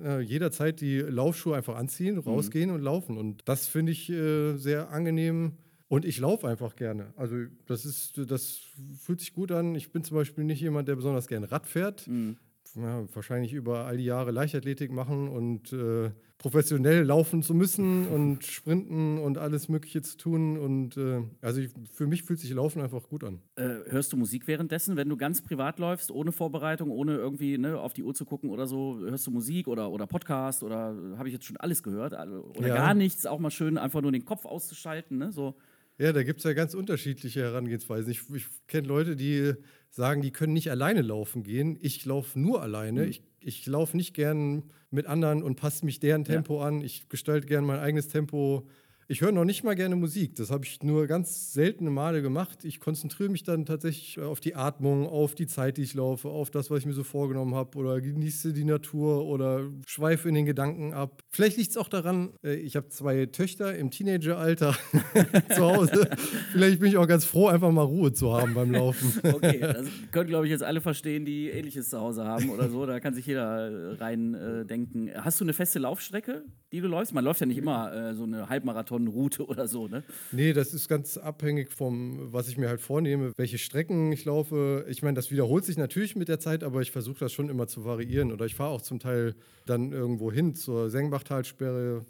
äh, 0.03 0.21
jederzeit 0.21 0.81
die 0.81 0.99
Laufschuhe 0.99 1.55
einfach 1.55 1.75
anziehen, 1.75 2.15
mhm. 2.15 2.21
rausgehen 2.21 2.69
mhm. 2.69 2.75
und 2.75 2.81
laufen 2.81 3.17
und 3.17 3.41
das 3.45 3.67
finde 3.67 3.91
ich 3.91 4.09
äh, 4.09 4.57
sehr 4.57 4.91
angenehm. 4.91 5.53
Und 5.87 6.05
ich 6.05 6.19
laufe 6.19 6.47
einfach 6.47 6.75
gerne. 6.75 7.13
Also 7.15 7.35
das 7.65 7.83
ist, 7.83 8.21
das 8.27 8.59
fühlt 8.99 9.21
sich 9.21 9.33
gut 9.33 9.51
an. 9.51 9.73
Ich 9.73 9.91
bin 9.91 10.03
zum 10.03 10.17
Beispiel 10.17 10.43
nicht 10.43 10.61
jemand, 10.61 10.87
der 10.87 10.95
besonders 10.95 11.27
gerne 11.27 11.51
Rad 11.51 11.65
fährt. 11.65 12.07
Mhm. 12.07 12.37
Ja, 12.75 13.05
wahrscheinlich 13.13 13.53
über 13.53 13.85
all 13.85 13.97
die 13.97 14.05
Jahre 14.05 14.31
Leichtathletik 14.31 14.91
machen 14.91 15.29
und 15.29 15.73
äh, 15.73 16.11
professionell 16.37 17.03
laufen 17.03 17.43
zu 17.43 17.53
müssen 17.53 18.07
und 18.11 18.45
sprinten 18.45 19.17
und 19.17 19.37
alles 19.37 19.69
Mögliche 19.69 20.01
zu 20.01 20.17
tun. 20.17 20.57
Und 20.57 20.97
äh, 20.97 21.21
also 21.41 21.61
ich, 21.61 21.71
für 21.93 22.07
mich 22.07 22.23
fühlt 22.23 22.39
sich 22.39 22.51
Laufen 22.51 22.81
einfach 22.81 23.07
gut 23.09 23.23
an. 23.23 23.41
Äh, 23.55 23.89
hörst 23.89 24.13
du 24.13 24.17
Musik 24.17 24.47
währenddessen, 24.47 24.95
wenn 24.95 25.09
du 25.09 25.17
ganz 25.17 25.41
privat 25.41 25.79
läufst, 25.79 26.11
ohne 26.11 26.31
Vorbereitung, 26.31 26.91
ohne 26.91 27.15
irgendwie 27.15 27.57
ne, 27.57 27.79
auf 27.79 27.93
die 27.93 28.03
Uhr 28.03 28.13
zu 28.13 28.25
gucken 28.25 28.49
oder 28.49 28.67
so? 28.67 28.99
Hörst 28.99 29.27
du 29.27 29.31
Musik 29.31 29.67
oder, 29.67 29.91
oder 29.91 30.07
Podcast 30.07 30.63
oder 30.63 30.95
habe 31.17 31.27
ich 31.27 31.33
jetzt 31.33 31.45
schon 31.45 31.57
alles 31.57 31.83
gehört? 31.83 32.13
Also, 32.13 32.51
oder 32.57 32.67
ja. 32.67 32.75
gar 32.75 32.93
nichts, 32.93 33.25
auch 33.25 33.39
mal 33.39 33.51
schön 33.51 33.77
einfach 33.77 34.01
nur 34.01 34.11
den 34.11 34.25
Kopf 34.25 34.45
auszuschalten, 34.45 35.17
ne? 35.17 35.31
So. 35.31 35.55
Ja, 35.99 36.13
da 36.13 36.23
gibt 36.23 36.39
es 36.39 36.45
ja 36.45 36.53
ganz 36.53 36.73
unterschiedliche 36.73 37.41
Herangehensweisen. 37.41 38.09
Ich, 38.09 38.21
ich 38.33 38.45
kenne 38.67 38.87
Leute, 38.87 39.17
die 39.17 39.53
sagen, 39.89 40.21
die 40.21 40.31
können 40.31 40.53
nicht 40.53 40.71
alleine 40.71 41.01
laufen 41.01 41.43
gehen. 41.43 41.77
Ich 41.81 42.05
laufe 42.05 42.39
nur 42.39 42.61
alleine. 42.61 43.03
Mhm. 43.03 43.09
Ich, 43.09 43.23
ich 43.41 43.65
laufe 43.67 43.97
nicht 43.97 44.13
gern 44.13 44.63
mit 44.91 45.07
anderen 45.07 45.43
und 45.43 45.55
passe 45.55 45.85
mich 45.85 45.99
deren 45.99 46.23
Tempo 46.23 46.61
ja. 46.61 46.67
an. 46.67 46.81
Ich 46.81 47.09
gestalte 47.09 47.47
gern 47.47 47.65
mein 47.65 47.79
eigenes 47.79 48.07
Tempo 48.07 48.65
ich 49.11 49.21
höre 49.21 49.31
noch 49.31 49.43
nicht 49.43 49.63
mal 49.63 49.73
gerne 49.73 49.95
Musik. 49.95 50.35
Das 50.35 50.51
habe 50.51 50.65
ich 50.65 50.83
nur 50.83 51.07
ganz 51.07 51.51
seltene 51.51 51.89
Male 51.89 52.21
gemacht. 52.21 52.63
Ich 52.63 52.79
konzentriere 52.79 53.29
mich 53.29 53.41
dann 53.41 53.65
tatsächlich 53.65 54.19
auf 54.19 54.39
die 54.39 54.53
Atmung, 54.53 55.07
auf 55.07 55.33
die 55.33 55.47
Zeit, 55.47 55.77
die 55.77 55.81
ich 55.81 55.95
laufe, 55.95 56.29
auf 56.29 56.51
das, 56.51 56.69
was 56.69 56.81
ich 56.81 56.85
mir 56.85 56.93
so 56.93 57.03
vorgenommen 57.03 57.55
habe 57.55 57.75
oder 57.79 57.99
genieße 58.01 58.53
die 58.53 58.65
Natur 58.65 59.25
oder 59.25 59.63
schweife 59.87 60.29
in 60.29 60.35
den 60.35 60.45
Gedanken 60.45 60.93
ab. 60.93 61.23
Vielleicht 61.31 61.57
liegt 61.57 61.71
es 61.71 61.77
auch 61.77 61.87
daran, 61.87 62.33
äh, 62.43 62.53
ich 62.53 62.75
habe 62.75 62.89
zwei 62.89 63.25
Töchter 63.25 63.75
im 63.75 63.89
Teenageralter 63.89 64.77
zu 65.55 65.65
Hause. 65.65 66.07
Vielleicht 66.51 66.79
bin 66.79 66.89
ich 66.89 66.97
auch 66.97 67.07
ganz 67.07 67.25
froh, 67.25 67.47
einfach 67.47 67.71
mal 67.71 67.81
Ruhe 67.81 68.13
zu 68.13 68.31
haben 68.31 68.53
beim 68.53 68.71
Laufen. 68.71 69.11
okay, 69.33 69.59
das 69.59 69.87
können, 70.11 70.29
glaube 70.29 70.45
ich, 70.45 70.51
jetzt 70.51 70.63
alle 70.63 70.81
verstehen, 70.81 71.25
die 71.25 71.49
Ähnliches 71.49 71.89
zu 71.89 71.99
Hause 71.99 72.25
haben 72.25 72.51
oder 72.51 72.69
so. 72.69 72.85
Da 72.85 72.99
kann 72.99 73.15
sich 73.15 73.25
jeder 73.25 73.99
rein 73.99 74.35
äh, 74.35 74.65
denken. 74.67 75.09
Hast 75.15 75.39
du 75.39 75.45
eine 75.45 75.53
feste 75.53 75.79
Laufstrecke, 75.79 76.43
die 76.71 76.79
du 76.79 76.87
läufst? 76.87 77.11
Man 77.11 77.23
läuft 77.23 77.39
ja 77.39 77.47
nicht 77.47 77.57
immer 77.57 77.91
äh, 77.91 78.13
so 78.13 78.25
eine 78.25 78.49
Halbmarathon 78.49 78.98
Route 79.07 79.45
oder 79.45 79.67
so, 79.67 79.87
ne? 79.87 80.03
Nee, 80.31 80.53
das 80.53 80.73
ist 80.73 80.87
ganz 80.87 81.17
abhängig 81.17 81.71
vom, 81.71 82.31
was 82.33 82.47
ich 82.49 82.57
mir 82.57 82.67
halt 82.67 82.81
vornehme, 82.81 83.31
welche 83.37 83.57
Strecken 83.57 84.11
ich 84.11 84.25
laufe. 84.25 84.85
Ich 84.89 85.01
meine, 85.01 85.15
das 85.15 85.31
wiederholt 85.31 85.65
sich 85.65 85.77
natürlich 85.77 86.15
mit 86.15 86.27
der 86.27 86.39
Zeit, 86.39 86.63
aber 86.63 86.81
ich 86.81 86.91
versuche 86.91 87.19
das 87.19 87.33
schon 87.33 87.49
immer 87.49 87.67
zu 87.67 87.85
variieren. 87.85 88.31
Oder 88.31 88.45
ich 88.45 88.55
fahre 88.55 88.71
auch 88.71 88.81
zum 88.81 88.99
Teil 88.99 89.35
dann 89.65 89.91
irgendwo 89.91 90.31
hin 90.31 90.55
zur 90.55 90.89
Sengbachtalsperre. 90.89 92.05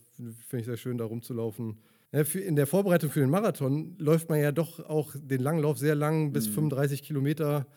Finde 0.48 0.60
ich 0.60 0.66
sehr 0.66 0.78
schön, 0.78 0.98
da 0.98 1.06
rumzulaufen. 1.06 1.78
In 2.12 2.56
der 2.56 2.66
Vorbereitung 2.66 3.12
für 3.12 3.20
den 3.20 3.30
Marathon 3.30 3.96
läuft 4.00 4.30
man 4.30 4.40
ja 4.40 4.52
doch 4.52 4.80
auch 4.90 5.14
den 5.16 5.42
Langlauf 5.42 5.78
sehr 5.78 5.94
lang, 5.94 6.34
bis 6.34 6.48
mhm. 6.50 6.54
35 6.54 7.04
Kilometer. 7.04 7.68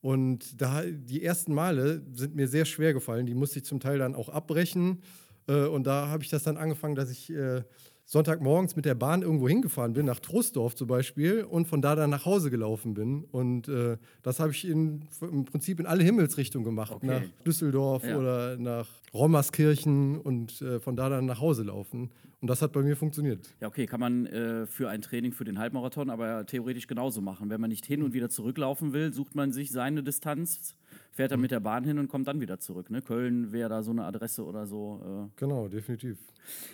Und 0.00 0.60
da 0.60 0.82
die 0.84 1.22
ersten 1.22 1.54
Male 1.54 2.02
sind 2.12 2.36
mir 2.36 2.48
sehr 2.48 2.66
schwer 2.66 2.92
gefallen. 2.92 3.26
Die 3.26 3.34
musste 3.34 3.58
ich 3.58 3.64
zum 3.64 3.80
Teil 3.80 3.98
dann 3.98 4.14
auch 4.14 4.28
abbrechen. 4.28 5.02
Äh, 5.48 5.66
und 5.66 5.86
da 5.86 6.08
habe 6.08 6.22
ich 6.22 6.30
das 6.30 6.42
dann 6.44 6.56
angefangen, 6.56 6.94
dass 6.94 7.10
ich 7.10 7.30
äh, 7.30 7.62
Sonntagmorgens 8.10 8.74
mit 8.74 8.86
der 8.86 8.94
Bahn 8.94 9.20
irgendwo 9.20 9.50
hingefahren 9.50 9.92
bin, 9.92 10.06
nach 10.06 10.18
Troisdorf 10.18 10.74
zum 10.74 10.88
Beispiel, 10.88 11.44
und 11.44 11.68
von 11.68 11.82
da 11.82 11.94
dann 11.94 12.08
nach 12.08 12.24
Hause 12.24 12.50
gelaufen 12.50 12.94
bin. 12.94 13.24
Und 13.24 13.68
äh, 13.68 13.98
das 14.22 14.40
habe 14.40 14.50
ich 14.52 14.66
in, 14.66 15.02
im 15.20 15.44
Prinzip 15.44 15.78
in 15.78 15.84
alle 15.84 16.02
Himmelsrichtungen 16.02 16.64
gemacht, 16.64 16.90
okay. 16.90 17.06
nach 17.06 17.22
Düsseldorf 17.44 18.04
ja. 18.04 18.16
oder 18.16 18.56
nach 18.56 18.88
Rommerskirchen 19.12 20.16
und 20.16 20.62
äh, 20.62 20.80
von 20.80 20.96
da 20.96 21.10
dann 21.10 21.26
nach 21.26 21.42
Hause 21.42 21.64
laufen. 21.64 22.10
Und 22.40 22.48
das 22.48 22.62
hat 22.62 22.72
bei 22.72 22.80
mir 22.80 22.96
funktioniert. 22.96 23.54
Ja, 23.60 23.68
okay, 23.68 23.84
kann 23.84 24.00
man 24.00 24.24
äh, 24.24 24.64
für 24.64 24.88
ein 24.88 25.02
Training 25.02 25.32
für 25.32 25.44
den 25.44 25.58
Halbmarathon 25.58 26.08
aber 26.08 26.46
theoretisch 26.46 26.86
genauso 26.86 27.20
machen. 27.20 27.50
Wenn 27.50 27.60
man 27.60 27.68
nicht 27.68 27.84
hin 27.84 28.02
und 28.02 28.14
wieder 28.14 28.30
zurücklaufen 28.30 28.94
will, 28.94 29.12
sucht 29.12 29.34
man 29.34 29.52
sich 29.52 29.70
seine 29.70 30.02
Distanz 30.02 30.74
fährt 31.18 31.32
er 31.32 31.36
mhm. 31.36 31.42
mit 31.42 31.50
der 31.50 31.58
Bahn 31.58 31.82
hin 31.82 31.98
und 31.98 32.06
kommt 32.06 32.28
dann 32.28 32.40
wieder 32.40 32.60
zurück. 32.60 32.90
Ne? 32.90 33.02
Köln 33.02 33.50
wäre 33.50 33.68
da 33.68 33.82
so 33.82 33.90
eine 33.90 34.04
Adresse 34.04 34.44
oder 34.44 34.66
so. 34.66 35.00
Äh. 35.26 35.30
Genau, 35.34 35.66
definitiv. 35.66 36.16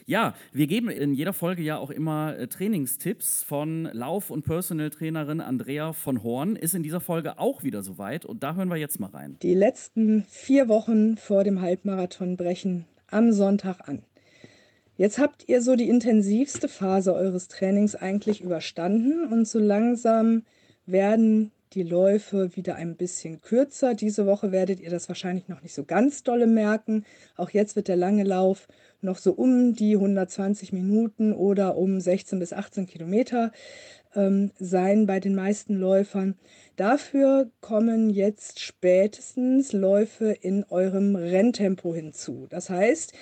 Ja, 0.05 0.35
wir 0.53 0.67
geben 0.67 0.91
in 0.91 1.15
jeder 1.15 1.33
Folge 1.33 1.63
ja 1.63 1.79
auch 1.79 1.89
immer 1.89 2.37
äh, 2.37 2.47
Trainingstipps 2.47 3.43
von 3.43 3.89
Lauf- 3.95 4.29
und 4.29 4.45
Personal-Trainerin 4.45 5.41
Andrea 5.41 5.95
von 5.95 6.23
Horn. 6.23 6.57
Ist 6.57 6.75
in 6.75 6.83
dieser 6.83 7.01
Folge 7.01 7.39
auch 7.39 7.63
wieder 7.63 7.83
soweit 7.83 8.27
und 8.27 8.43
da 8.43 8.55
hören 8.55 8.69
wir 8.69 8.77
jetzt 8.77 9.01
mal 9.01 9.09
rein. 9.09 9.39
Die 9.41 9.55
letzten 9.55 10.25
vier 10.29 10.69
Wochen 10.69 11.17
vor 11.17 11.43
dem 11.43 11.63
Halbmarathon 11.63 12.37
brechen 12.37 12.85
am 13.11 13.33
Sonntag 13.33 13.89
an. 13.89 14.03
Jetzt 14.99 15.19
habt 15.19 15.49
ihr 15.49 15.63
so 15.63 15.75
die 15.75 15.89
intensivste 15.89 16.69
Phase 16.69 17.15
eures 17.15 17.49
Trainings 17.49 17.95
eigentlich 17.95 18.43
überstanden 18.43 19.33
und 19.33 19.49
so 19.49 19.59
langsam 19.59 20.43
werden 20.85 21.51
die 21.75 21.83
Läufe 21.83 22.57
wieder 22.57 22.77
ein 22.77 22.97
bisschen 22.97 23.41
kürzer. 23.41 23.95
Diese 23.95 24.27
Woche 24.27 24.53
werdet 24.53 24.81
ihr 24.81 24.91
das 24.91 25.09
wahrscheinlich 25.09 25.49
noch 25.49 25.63
nicht 25.63 25.75
so 25.75 25.85
ganz 25.85 26.23
dolle 26.23 26.47
merken. 26.47 27.05
Auch 27.37 27.51
jetzt 27.51 27.77
wird 27.77 27.89
der 27.89 27.97
lange 27.97 28.23
Lauf 28.23 28.69
noch 29.01 29.19
so 29.19 29.33
um 29.33 29.75
die 29.75 29.95
120 29.95 30.73
Minuten 30.73 31.33
oder 31.33 31.77
um 31.77 32.01
16 32.01 32.39
bis 32.39 32.53
18 32.53 32.87
Kilometer 32.87 33.53
ähm, 34.15 34.53
sein 34.59 35.07
bei 35.07 35.21
den 35.21 35.35
meisten 35.35 35.75
Läufern. 35.75 36.37
Dafür 36.77 37.51
kommen 37.61 38.11
jetzt 38.11 38.61
spätestens 38.61 39.73
Läufe 39.73 40.31
in 40.31 40.65
eurem 40.65 41.17
Renntempo 41.17 41.95
hinzu. 41.95 42.47
Das 42.49 42.71
heißt, 42.71 43.13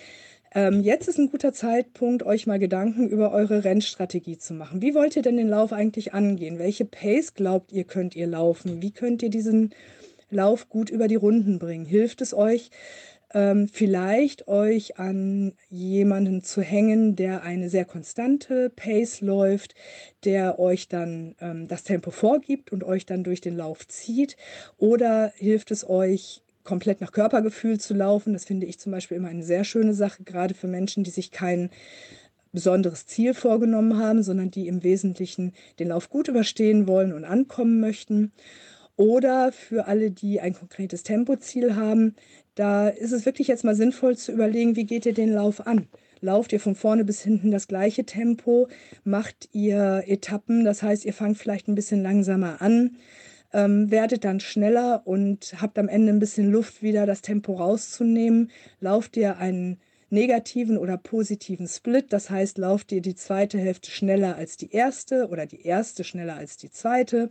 ähm, 0.55 0.83
jetzt 0.83 1.09
ist 1.09 1.19
ein 1.19 1.31
guter 1.31 1.53
Zeitpunkt, 1.53 2.23
euch 2.25 2.47
mal 2.47 2.59
Gedanken 2.59 3.09
über 3.09 3.33
eure 3.33 3.65
Rennstrategie 3.65 4.37
zu 4.37 4.53
machen. 4.53 4.83
Wie 4.83 4.95
wollt 4.95 5.17
ihr 5.17 5.23
denn 5.23 5.37
den 5.39 5.49
Lauf 5.49 5.73
eigentlich 5.73 6.13
angehen? 6.13 6.59
Welche 6.59 6.85
Pace 6.85 7.35
glaubt 7.35 7.73
ihr, 7.73 7.85
könnt 7.85 8.15
ihr 8.15 8.27
laufen? 8.27 8.83
Wie 8.83 8.91
könnt 8.91 9.23
ihr 9.23 9.31
diesen 9.31 9.71
Lauf 10.31 10.69
gut 10.69 10.91
über 10.91 11.09
die 11.09 11.17
Runden 11.17 11.59
bringen? 11.59 11.87
Hilft 11.87 12.21
es 12.21 12.35
euch, 12.35 12.71
ähm, 13.35 13.69
vielleicht 13.69 14.47
euch 14.47 14.99
an 14.99 15.55
jemanden 15.71 16.43
zu 16.43 16.61
hängen, 16.61 17.17
der 17.17 17.43
eine 17.43 17.71
sehr 17.71 17.87
konstante 17.87 18.69
Pace 18.69 19.23
läuft, 19.23 19.75
der 20.25 20.59
euch 20.59 20.89
dann 20.89 21.35
ähm, 21.41 21.67
das 21.67 21.85
Tempo 21.85 22.11
vorgibt 22.11 22.73
und 22.73 22.85
euch 22.85 23.07
dann 23.07 23.25
durch 23.25 23.41
den 23.41 23.57
Lauf 23.57 23.89
zieht? 23.89 24.37
Oder 24.77 25.33
hilft 25.37 25.71
es 25.71 25.89
euch, 25.89 26.42
komplett 26.65 27.01
nach 27.01 27.13
Körpergefühl 27.13 27.79
zu 27.81 27.95
laufen. 27.95 28.33
Das 28.33 28.45
finde 28.45 28.67
ich 28.67 28.79
zum 28.79 28.93
Beispiel 28.93 29.17
immer 29.17 29.29
eine 29.29 29.43
sehr 29.43 29.65
schöne 29.65 29.95
Sache, 29.95 30.23
gerade 30.25 30.55
für 30.55 30.69
Menschen, 30.69 31.05
die 31.05 31.11
sich 31.11 31.31
kein 31.31 31.71
besonderes 32.53 33.07
Ziel 33.07 33.35
vorgenommen 33.35 33.99
haben, 33.99 34.23
sondern 34.23 34.51
die 34.51 34.69
im 34.69 34.83
Wesentlichen 34.83 35.53
den 35.79 35.89
Lauf 35.89 36.11
gut 36.11 36.29
überstehen 36.29 36.87
wollen 36.87 37.13
und 37.13 37.25
ankommen 37.25 37.81
möchten. 37.81 38.33
Oder 38.97 39.53
für 39.53 39.87
alle, 39.87 40.11
die 40.11 40.41
ein 40.41 40.53
konkretes 40.53 41.03
Tempoziel 41.03 41.75
haben, 41.77 42.15
da 42.55 42.89
ist 42.89 43.13
es 43.13 43.25
wirklich 43.25 43.49
jetzt 43.49 43.65
mal 43.65 43.75
sinnvoll 43.75 44.17
zu 44.17 44.33
überlegen, 44.33 44.77
wie 44.77 44.85
geht 44.85 45.07
ihr 45.07 45.15
den 45.15 45.33
Lauf 45.33 45.67
an? 45.67 45.89
Lauft 46.21 46.53
ihr 46.53 46.61
von 46.61 46.75
vorne 46.77 47.05
bis 47.05 47.23
hinten 47.23 47.51
das 47.51 47.67
gleiche 47.67 48.05
Tempo? 48.05 48.69
Macht 49.03 49.49
ihr 49.53 50.05
Etappen? 50.07 50.65
Das 50.65 50.83
heißt, 50.83 51.05
ihr 51.07 51.15
fangt 51.15 51.39
vielleicht 51.39 51.69
ein 51.69 51.75
bisschen 51.75 52.03
langsamer 52.03 52.61
an 52.61 52.97
ähm, 53.53 53.91
werdet 53.91 54.25
dann 54.25 54.41
schneller 54.41 55.03
und 55.05 55.55
habt 55.61 55.79
am 55.79 55.89
Ende 55.89 56.13
ein 56.13 56.19
bisschen 56.19 56.51
Luft 56.51 56.83
wieder, 56.83 57.07
das 57.07 57.23
Tempo 57.23 57.55
rauszunehmen. 57.55 58.51
Lauft 58.81 59.17
ihr 59.17 59.39
einen 59.39 59.79
negativen 60.11 60.77
oder 60.77 60.99
positiven 60.99 61.67
Split, 61.67 62.13
das 62.13 62.29
heißt, 62.29 62.59
lauft 62.59 62.93
ihr 62.93 63.01
die 63.01 63.15
zweite 63.15 63.59
Hälfte 63.59 63.91
schneller 63.91 64.37
als 64.37 64.57
die 64.59 64.71
erste 64.71 65.29
oder 65.29 65.47
die 65.47 65.63
erste 65.63 66.05
schneller 66.05 66.37
als 66.37 66.59
die 66.59 66.71
zweite. 66.71 67.31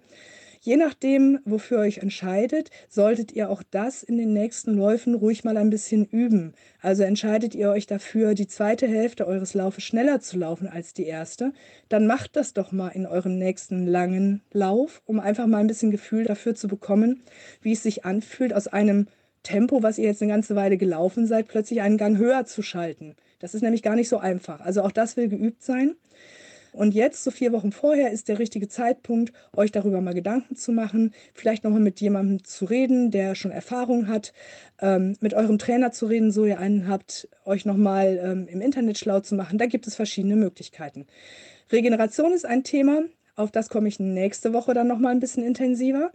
Je 0.63 0.77
nachdem, 0.77 1.39
wofür 1.44 1.80
ihr 1.80 1.88
euch 1.88 1.98
entscheidet, 1.98 2.70
solltet 2.88 3.32
ihr 3.32 3.50
auch 3.50 3.63
das 3.72 4.03
in 4.03 4.20
den 4.20 4.32
nächsten 4.32 4.75
Läufen 4.75 5.15
ruhig 5.15 5.44
mal 5.44 5.58
ein 5.58 5.72
bisschen 5.72 6.06
üben. 6.06 6.53
Also 6.82 7.01
entscheidet 7.01 7.56
ihr 7.56 7.72
euch 7.72 7.88
dafür, 7.88 8.36
die 8.36 8.46
zweite 8.46 8.88
Hälfte 8.88 9.25
eures 9.25 9.56
Laufes 9.56 9.84
schneller 9.84 10.20
zu 10.20 10.38
laufen 10.38 10.68
als 10.68 10.94
die 10.94 11.08
erste, 11.08 11.51
dann 11.89 12.06
macht 12.06 12.36
das 12.36 12.53
doch 12.53 12.72
mal 12.72 12.89
in 12.89 13.08
eurem 13.08 13.39
nächsten 13.39 13.88
langen 13.88 14.44
Lauf, 14.53 15.01
um 15.06 15.20
einfach 15.20 15.48
mal 15.48 15.58
ein 15.58 15.68
bisschen 15.68 15.89
Gefühl 15.89 16.25
dafür 16.25 16.53
zu 16.53 16.68
bekommen, 16.68 17.24
wie 17.63 17.72
es 17.72 17.82
sich 17.82 18.06
anfühlt, 18.06 18.53
aus 18.53 18.68
einem 18.68 19.08
Tempo, 19.41 19.82
was 19.82 19.98
ihr 19.98 20.06
jetzt 20.06 20.22
eine 20.22 20.32
ganze 20.32 20.56
Weile 20.56 20.77
gelaufen 20.77 21.25
seid, 21.25 21.48
plötzlich 21.48 21.82
einen 21.82 21.98
Gang 21.98 22.20
höher 22.20 22.46
zu 22.46 22.62
schalten. 22.62 23.15
Das 23.39 23.56
ist 23.56 23.63
nämlich 23.63 23.82
gar 23.82 23.96
nicht 23.96 24.10
so 24.10 24.20
einfach. 24.20 24.60
Also 24.62 24.84
auch 24.84 24.91
das 24.91 25.18
will 25.18 25.27
geübt 25.27 25.63
sein. 25.63 25.96
Und 26.74 26.94
jetzt, 26.94 27.24
so 27.24 27.32
vier 27.32 27.51
Wochen 27.51 27.72
vorher, 27.72 28.12
ist 28.12 28.28
der 28.28 28.40
richtige 28.40 28.68
Zeitpunkt, 28.68 29.34
euch 29.56 29.72
darüber 29.72 30.01
mal 30.01 30.13
Gedanken 30.13 30.56
zu 30.56 30.72
machen, 30.72 31.13
vielleicht 31.34 31.63
nochmal 31.63 31.82
mit 31.82 32.00
jemandem 32.00 32.44
zu 32.44 32.66
reden, 32.66 33.12
der 33.12 33.36
schon 33.36 33.51
Erfahrung 33.51 34.08
hat, 34.08 34.34
ähm, 34.80 35.18
mit 35.20 35.34
eurem 35.34 35.58
Trainer 35.58 35.92
zu 35.92 36.06
reden, 36.06 36.32
so 36.32 36.46
ihr 36.46 36.60
einen 36.60 36.88
habt, 36.88 37.28
euch 37.46 37.66
nochmal 37.66 38.20
ähm, 38.24 38.48
im 38.48 38.62
Internet 38.62 38.98
schlau 38.98 39.20
zu 39.20 39.36
machen. 39.36 39.58
Da 39.58 39.66
gibt 39.66 39.88
es 39.88 39.96
verschiedene 39.96 40.36
Möglichkeiten. 40.36 41.08
Regeneration 41.72 42.34
ist 42.34 42.46
ein 42.46 42.63
Thema, 42.63 43.04
auf 43.36 43.51
das 43.51 43.70
komme 43.70 43.88
ich 43.88 44.00
nächste 44.00 44.54
Woche 44.54 44.74
dann 44.74 44.88
nochmal 44.88 45.12
ein 45.13 45.20
bisschen 45.20 45.44
intensiver. 45.44 46.12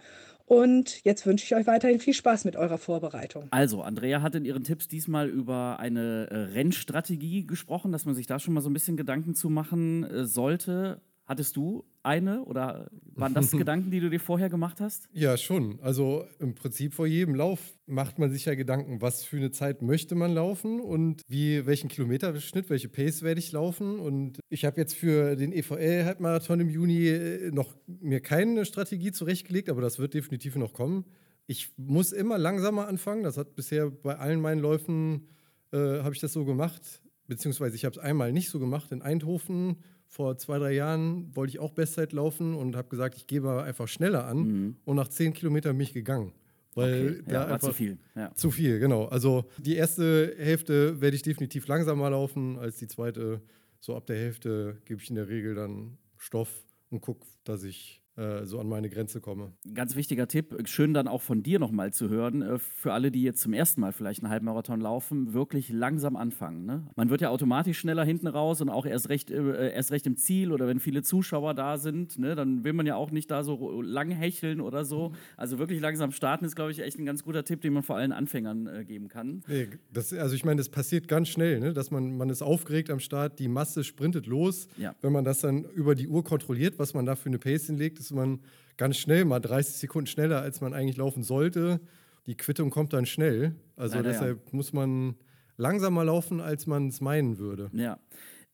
Und 0.46 1.02
jetzt 1.04 1.26
wünsche 1.26 1.44
ich 1.44 1.54
euch 1.56 1.66
weiterhin 1.66 1.98
viel 1.98 2.14
Spaß 2.14 2.44
mit 2.44 2.54
eurer 2.54 2.78
Vorbereitung. 2.78 3.48
Also, 3.50 3.82
Andrea 3.82 4.22
hat 4.22 4.36
in 4.36 4.44
ihren 4.44 4.62
Tipps 4.62 4.86
diesmal 4.86 5.28
über 5.28 5.80
eine 5.80 6.28
äh, 6.30 6.36
Rennstrategie 6.52 7.46
gesprochen, 7.46 7.90
dass 7.90 8.04
man 8.04 8.14
sich 8.14 8.28
da 8.28 8.38
schon 8.38 8.54
mal 8.54 8.60
so 8.60 8.70
ein 8.70 8.72
bisschen 8.72 8.96
Gedanken 8.96 9.34
zu 9.34 9.50
machen 9.50 10.04
äh, 10.04 10.24
sollte. 10.24 11.00
Hattest 11.26 11.56
du 11.56 11.84
eine 12.04 12.44
oder 12.44 12.88
waren 13.14 13.34
das 13.34 13.50
Gedanken, 13.50 13.90
die 13.90 13.98
du 13.98 14.08
dir 14.08 14.20
vorher 14.20 14.48
gemacht 14.48 14.80
hast? 14.80 15.08
Ja, 15.12 15.36
schon. 15.36 15.80
Also 15.82 16.24
im 16.38 16.54
Prinzip 16.54 16.94
vor 16.94 17.08
jedem 17.08 17.34
Lauf 17.34 17.76
macht 17.86 18.20
man 18.20 18.30
sich 18.30 18.44
ja 18.44 18.54
Gedanken, 18.54 19.02
was 19.02 19.24
für 19.24 19.36
eine 19.36 19.50
Zeit 19.50 19.82
möchte 19.82 20.14
man 20.14 20.32
laufen 20.32 20.80
und 20.80 21.22
wie, 21.26 21.66
welchen 21.66 21.88
Kilometerschnitt, 21.88 22.70
welche 22.70 22.88
Pace 22.88 23.22
werde 23.22 23.40
ich 23.40 23.50
laufen. 23.50 23.98
Und 23.98 24.38
ich 24.48 24.64
habe 24.64 24.80
jetzt 24.80 24.94
für 24.94 25.34
den 25.34 25.52
EVL-Halbmarathon 25.52 26.60
im 26.60 26.68
Juni 26.68 27.08
äh, 27.08 27.50
noch 27.50 27.74
mir 27.86 28.20
keine 28.20 28.64
Strategie 28.64 29.10
zurechtgelegt, 29.10 29.68
aber 29.68 29.80
das 29.80 29.98
wird 29.98 30.14
definitiv 30.14 30.54
noch 30.54 30.72
kommen. 30.72 31.06
Ich 31.48 31.72
muss 31.76 32.12
immer 32.12 32.38
langsamer 32.38 32.86
anfangen. 32.86 33.24
Das 33.24 33.36
hat 33.36 33.56
bisher 33.56 33.90
bei 33.90 34.16
allen 34.16 34.40
meinen 34.40 34.60
Läufen 34.60 35.28
äh, 35.72 36.02
habe 36.02 36.14
ich 36.14 36.20
das 36.20 36.32
so 36.32 36.44
gemacht, 36.44 37.02
beziehungsweise 37.26 37.74
ich 37.74 37.84
habe 37.84 37.96
es 37.96 37.98
einmal 37.98 38.32
nicht 38.32 38.48
so 38.50 38.60
gemacht 38.60 38.92
in 38.92 39.02
Eindhoven 39.02 39.82
vor 40.16 40.38
zwei, 40.38 40.58
drei 40.58 40.72
Jahren 40.72 41.36
wollte 41.36 41.50
ich 41.50 41.58
auch 41.58 41.72
Bestzeit 41.72 42.14
laufen 42.14 42.54
und 42.54 42.74
habe 42.74 42.88
gesagt, 42.88 43.16
ich 43.16 43.26
gebe 43.26 43.62
einfach 43.62 43.86
schneller 43.86 44.24
an. 44.24 44.38
Mhm. 44.38 44.76
Und 44.86 44.96
nach 44.96 45.08
zehn 45.08 45.34
Kilometern 45.34 45.76
bin 45.76 45.84
ich 45.84 45.92
gegangen. 45.92 46.32
Weil 46.74 47.18
okay. 47.20 47.22
da 47.26 47.32
ja, 47.32 47.44
einfach 47.44 47.68
zu 47.68 47.74
viel. 47.74 47.98
Ja. 48.14 48.34
Zu 48.34 48.50
viel, 48.50 48.78
genau. 48.78 49.04
Also 49.04 49.44
die 49.58 49.76
erste 49.76 50.34
Hälfte 50.38 51.02
werde 51.02 51.16
ich 51.16 51.22
definitiv 51.22 51.66
langsamer 51.66 52.08
laufen 52.08 52.58
als 52.58 52.78
die 52.78 52.88
zweite. 52.88 53.42
So 53.78 53.94
ab 53.94 54.06
der 54.06 54.16
Hälfte 54.16 54.78
gebe 54.86 55.02
ich 55.02 55.10
in 55.10 55.16
der 55.16 55.28
Regel 55.28 55.54
dann 55.54 55.98
Stoff 56.16 56.64
und 56.88 57.02
gucke, 57.02 57.26
dass 57.44 57.62
ich 57.62 58.02
so 58.44 58.58
an 58.58 58.68
meine 58.68 58.88
Grenze 58.88 59.20
komme. 59.20 59.52
Ganz 59.74 59.94
wichtiger 59.94 60.26
Tipp, 60.26 60.56
schön 60.64 60.94
dann 60.94 61.08
auch 61.08 61.22
von 61.22 61.42
dir 61.42 61.58
nochmal 61.58 61.92
zu 61.92 62.08
hören, 62.08 62.42
äh, 62.42 62.58
für 62.58 62.92
alle, 62.92 63.10
die 63.10 63.22
jetzt 63.22 63.40
zum 63.40 63.52
ersten 63.52 63.80
Mal 63.80 63.92
vielleicht 63.92 64.22
einen 64.22 64.30
Halbmarathon 64.30 64.80
laufen, 64.80 65.34
wirklich 65.34 65.68
langsam 65.70 66.16
anfangen. 66.16 66.64
Ne? 66.64 66.86
Man 66.96 67.10
wird 67.10 67.20
ja 67.20 67.30
automatisch 67.30 67.78
schneller 67.78 68.04
hinten 68.04 68.26
raus 68.26 68.60
und 68.60 68.68
auch 68.68 68.86
erst 68.86 69.08
recht, 69.08 69.30
äh, 69.30 69.72
erst 69.72 69.92
recht 69.92 70.06
im 70.06 70.16
Ziel 70.16 70.52
oder 70.52 70.66
wenn 70.66 70.80
viele 70.80 71.02
Zuschauer 71.02 71.54
da 71.54 71.78
sind, 71.78 72.18
ne, 72.18 72.34
dann 72.34 72.64
will 72.64 72.72
man 72.72 72.86
ja 72.86 72.96
auch 72.96 73.10
nicht 73.10 73.30
da 73.30 73.44
so 73.44 73.82
lang 73.82 74.10
hecheln 74.10 74.60
oder 74.60 74.84
so. 74.84 75.12
Also 75.36 75.58
wirklich 75.58 75.80
langsam 75.80 76.12
starten 76.12 76.44
ist, 76.44 76.56
glaube 76.56 76.70
ich, 76.70 76.80
echt 76.80 76.98
ein 76.98 77.06
ganz 77.06 77.22
guter 77.22 77.44
Tipp, 77.44 77.60
den 77.60 77.72
man 77.72 77.82
vor 77.82 77.96
allen 77.96 78.12
Anfängern 78.12 78.66
äh, 78.66 78.84
geben 78.84 79.08
kann. 79.08 79.42
Nee, 79.46 79.68
das, 79.92 80.12
also 80.12 80.34
ich 80.34 80.44
meine, 80.44 80.58
das 80.58 80.68
passiert 80.68 81.08
ganz 81.08 81.28
schnell, 81.28 81.60
ne? 81.60 81.72
dass 81.72 81.90
man, 81.90 82.16
man 82.16 82.30
ist 82.30 82.42
aufgeregt 82.42 82.90
am 82.90 83.00
Start, 83.00 83.38
die 83.38 83.48
Masse 83.48 83.84
sprintet 83.84 84.26
los. 84.26 84.68
Ja. 84.76 84.94
Wenn 85.02 85.12
man 85.12 85.24
das 85.24 85.40
dann 85.40 85.64
über 85.64 85.94
die 85.94 86.08
Uhr 86.08 86.24
kontrolliert, 86.24 86.78
was 86.78 86.94
man 86.94 87.04
da 87.04 87.16
für 87.16 87.28
eine 87.28 87.38
Pace 87.38 87.66
hinlegt, 87.66 87.98
ist 87.98 88.05
man 88.12 88.40
ganz 88.76 88.96
schnell 88.96 89.24
mal 89.24 89.40
30 89.40 89.76
Sekunden 89.76 90.06
schneller, 90.06 90.40
als 90.40 90.60
man 90.60 90.74
eigentlich 90.74 90.96
laufen 90.96 91.22
sollte. 91.22 91.80
Die 92.26 92.36
Quittung 92.36 92.70
kommt 92.70 92.92
dann 92.92 93.06
schnell. 93.06 93.54
Also 93.76 93.96
Leider 93.96 94.10
deshalb 94.10 94.38
ja. 94.44 94.50
muss 94.52 94.72
man 94.72 95.16
langsamer 95.56 96.04
laufen, 96.04 96.40
als 96.40 96.66
man 96.66 96.88
es 96.88 97.00
meinen 97.00 97.38
würde. 97.38 97.70
Ja. 97.72 97.98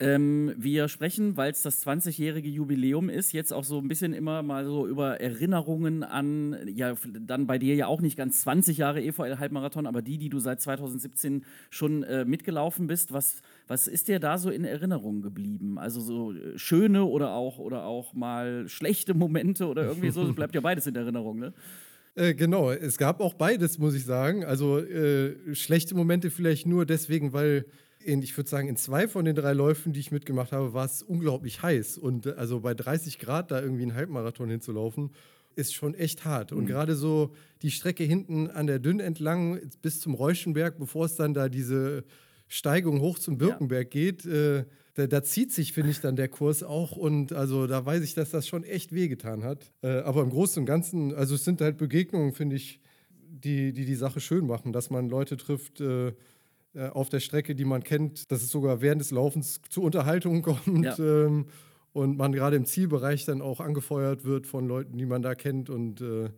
Ähm, 0.02 0.52
wir 0.56 0.88
sprechen, 0.88 1.36
weil 1.36 1.52
es 1.52 1.62
das 1.62 1.86
20-jährige 1.86 2.48
Jubiläum 2.48 3.08
ist, 3.08 3.30
jetzt 3.32 3.52
auch 3.52 3.62
so 3.62 3.78
ein 3.78 3.86
bisschen 3.86 4.14
immer 4.14 4.42
mal 4.42 4.64
so 4.64 4.88
über 4.88 5.20
Erinnerungen 5.20 6.02
an, 6.02 6.56
ja, 6.74 6.94
dann 7.20 7.46
bei 7.46 7.56
dir 7.56 7.76
ja 7.76 7.86
auch 7.86 8.00
nicht 8.00 8.16
ganz 8.16 8.40
20 8.40 8.78
Jahre 8.78 9.00
EVL-Halbmarathon, 9.00 9.86
aber 9.86 10.02
die, 10.02 10.18
die 10.18 10.28
du 10.28 10.40
seit 10.40 10.60
2017 10.60 11.44
schon 11.70 12.02
äh, 12.02 12.24
mitgelaufen 12.24 12.88
bist. 12.88 13.12
Was, 13.12 13.42
was 13.68 13.86
ist 13.86 14.08
dir 14.08 14.18
da 14.18 14.38
so 14.38 14.50
in 14.50 14.64
Erinnerung 14.64 15.22
geblieben? 15.22 15.78
Also 15.78 16.00
so 16.00 16.32
äh, 16.32 16.58
schöne 16.58 17.04
oder 17.04 17.34
auch, 17.34 17.60
oder 17.60 17.84
auch 17.84 18.12
mal 18.12 18.66
schlechte 18.66 19.14
Momente 19.14 19.68
oder 19.68 19.84
irgendwie 19.84 20.10
so, 20.10 20.26
das 20.26 20.34
bleibt 20.34 20.56
ja 20.56 20.62
beides 20.62 20.84
in 20.88 20.96
Erinnerung, 20.96 21.38
ne? 21.38 21.52
Äh, 22.16 22.34
genau, 22.34 22.72
es 22.72 22.98
gab 22.98 23.20
auch 23.20 23.34
beides, 23.34 23.78
muss 23.78 23.94
ich 23.94 24.04
sagen. 24.04 24.44
Also 24.44 24.80
äh, 24.80 25.54
schlechte 25.54 25.94
Momente 25.94 26.32
vielleicht 26.32 26.66
nur 26.66 26.86
deswegen, 26.86 27.32
weil 27.32 27.66
in, 28.04 28.22
ich 28.22 28.36
würde 28.36 28.50
sagen, 28.50 28.68
in 28.68 28.76
zwei 28.76 29.08
von 29.08 29.24
den 29.24 29.34
drei 29.34 29.52
Läufen, 29.52 29.92
die 29.92 30.00
ich 30.00 30.10
mitgemacht 30.10 30.52
habe, 30.52 30.72
war 30.72 30.84
es 30.84 31.02
unglaublich 31.02 31.62
heiß. 31.62 31.98
Und 31.98 32.26
äh, 32.26 32.34
also 32.36 32.60
bei 32.60 32.74
30 32.74 33.18
Grad 33.18 33.50
da 33.50 33.60
irgendwie 33.60 33.82
einen 33.82 33.94
Halbmarathon 33.94 34.50
hinzulaufen, 34.50 35.10
ist 35.54 35.74
schon 35.74 35.94
echt 35.94 36.24
hart. 36.24 36.52
Und 36.52 36.64
mhm. 36.64 36.68
gerade 36.68 36.94
so 36.94 37.32
die 37.62 37.70
Strecke 37.70 38.04
hinten 38.04 38.50
an 38.50 38.66
der 38.66 38.78
Dünn 38.78 39.00
entlang 39.00 39.60
bis 39.82 40.00
zum 40.00 40.14
Reuschenberg, 40.14 40.78
bevor 40.78 41.06
es 41.06 41.16
dann 41.16 41.34
da 41.34 41.48
diese 41.48 42.04
Steigung 42.48 43.00
hoch 43.00 43.18
zum 43.18 43.38
Birkenberg 43.38 43.94
ja. 43.94 44.00
geht, 44.00 44.26
äh, 44.26 44.64
da, 44.94 45.06
da, 45.06 45.22
zieht 45.22 45.52
sich, 45.52 45.72
finde 45.72 45.90
ich, 45.90 46.00
dann 46.00 46.16
der 46.16 46.28
Kurs 46.28 46.62
auch. 46.62 46.96
Und 46.96 47.32
also 47.32 47.66
da 47.66 47.84
weiß 47.84 48.02
ich, 48.02 48.14
dass 48.14 48.30
das 48.30 48.46
schon 48.46 48.62
echt 48.64 48.92
wehgetan 48.92 49.42
hat. 49.42 49.72
Äh, 49.82 50.00
aber 50.00 50.22
im 50.22 50.30
Großen 50.30 50.60
und 50.60 50.66
Ganzen, 50.66 51.14
also 51.14 51.34
es 51.34 51.44
sind 51.44 51.60
halt 51.60 51.78
Begegnungen, 51.78 52.32
finde 52.32 52.56
ich, 52.56 52.80
die, 53.16 53.72
die 53.72 53.86
die 53.86 53.94
Sache 53.94 54.20
schön 54.20 54.46
machen, 54.46 54.72
dass 54.72 54.90
man 54.90 55.08
Leute 55.08 55.36
trifft 55.38 55.80
äh, 55.80 56.12
äh 56.74 56.88
auf 56.88 57.08
der 57.08 57.20
Strecke, 57.20 57.54
die 57.54 57.64
man 57.64 57.82
kennt, 57.82 58.30
dass 58.30 58.42
es 58.42 58.50
sogar 58.50 58.80
während 58.80 59.00
des 59.00 59.10
Laufens 59.10 59.60
zu 59.68 59.82
Unterhaltungen 59.82 60.42
kommt. 60.42 60.84
Ja. 60.84 60.98
Ähm, 60.98 61.46
und 61.92 62.16
man 62.16 62.32
gerade 62.32 62.56
im 62.56 62.64
Zielbereich 62.64 63.26
dann 63.26 63.42
auch 63.42 63.60
angefeuert 63.60 64.24
wird 64.24 64.46
von 64.46 64.66
Leuten, 64.66 64.96
die 64.96 65.04
man 65.04 65.20
da 65.20 65.34
kennt. 65.34 65.68
Und 65.68 66.00
äh, 66.00 66.30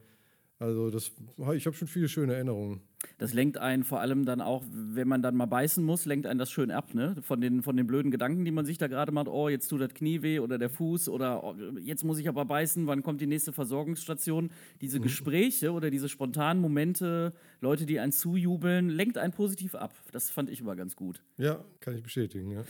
also 0.59 0.91
das, 0.91 1.13
ich 1.55 1.67
habe 1.67 1.77
schon 1.77 1.89
viele 1.89 2.09
schöne 2.09 2.35
Erinnerungen. 2.35 2.81
Das 3.19 3.33
lenkt 3.35 3.59
einen 3.59 3.85
vor 3.85 4.01
allem 4.01 4.25
dann 4.25 4.41
auch, 4.41 4.63
wenn 4.71 5.09
man 5.09 5.23
dann 5.23 5.37
mal 5.37 5.47
beißen 5.47 5.85
muss, 5.85 6.05
lenkt 6.05 6.27
einen 6.27 6.39
das 6.39 6.51
schön 6.51 6.71
ab, 6.71 6.95
ne? 6.95 7.17
Von 7.23 7.41
den, 7.41 7.63
von 7.63 7.77
den 7.77 7.87
blöden 7.87 8.11
Gedanken, 8.11 8.45
die 8.45 8.51
man 8.51 8.65
sich 8.65 8.79
da 8.79 8.87
gerade 8.87 9.13
macht, 9.13 9.29
oh, 9.29 9.49
jetzt 9.49 9.69
tut 9.69 9.81
das 9.81 9.95
Knie 9.95 10.23
weh 10.23 10.39
oder 10.39 10.59
der 10.59 10.71
Fuß 10.71 11.09
oder 11.09 11.45
oh, 11.45 11.55
jetzt 11.81 12.05
muss 12.05 12.19
ich 12.19 12.29
aber 12.29 12.45
beißen, 12.45 12.87
wann 12.87 13.03
kommt 13.03 13.21
die 13.21 13.27
nächste 13.27 13.53
Versorgungsstation? 13.53 14.51
Diese 14.81 14.99
mhm. 14.99 15.05
Gespräche 15.05 15.73
oder 15.73 15.91
diese 15.91 16.09
spontanen 16.09 16.61
Momente, 16.61 17.33
Leute, 17.61 17.87
die 17.87 18.01
einen 18.01 18.13
zujubeln, 18.13 18.89
lenkt 18.89 19.19
einen 19.19 19.33
positiv 19.33 19.75
ab. 19.75 19.93
Das 20.13 20.31
fand 20.31 20.51
ich 20.51 20.61
immer 20.61 20.77
ganz 20.77 20.97
gut. 20.97 21.23
Ja, 21.37 21.65
kann 21.81 21.97
ich 21.97 22.03
bestätigen, 22.03 22.51
ja. 22.51 22.65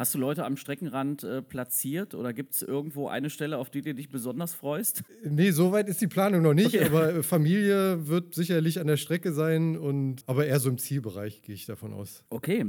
Hast 0.00 0.14
du 0.14 0.18
Leute 0.18 0.46
am 0.46 0.56
Streckenrand 0.56 1.24
äh, 1.24 1.42
platziert 1.42 2.14
oder 2.14 2.32
gibt 2.32 2.54
es 2.54 2.62
irgendwo 2.62 3.08
eine 3.08 3.28
Stelle, 3.28 3.58
auf 3.58 3.68
die 3.68 3.82
du 3.82 3.94
dich 3.94 4.08
besonders 4.08 4.54
freust? 4.54 5.02
Nee, 5.24 5.50
so 5.50 5.72
weit 5.72 5.90
ist 5.90 6.00
die 6.00 6.06
Planung 6.06 6.40
noch 6.40 6.54
nicht, 6.54 6.74
okay. 6.74 6.86
aber 6.86 7.22
Familie 7.22 8.08
wird 8.08 8.34
sicherlich 8.34 8.80
an 8.80 8.86
der 8.86 8.96
Strecke 8.96 9.34
sein 9.34 9.76
und 9.80 10.22
aber 10.26 10.46
eher 10.46 10.60
so 10.60 10.68
im 10.68 10.78
Zielbereich 10.78 11.42
gehe 11.42 11.54
ich 11.54 11.66
davon 11.66 11.92
aus. 11.92 12.24
Okay. 12.30 12.66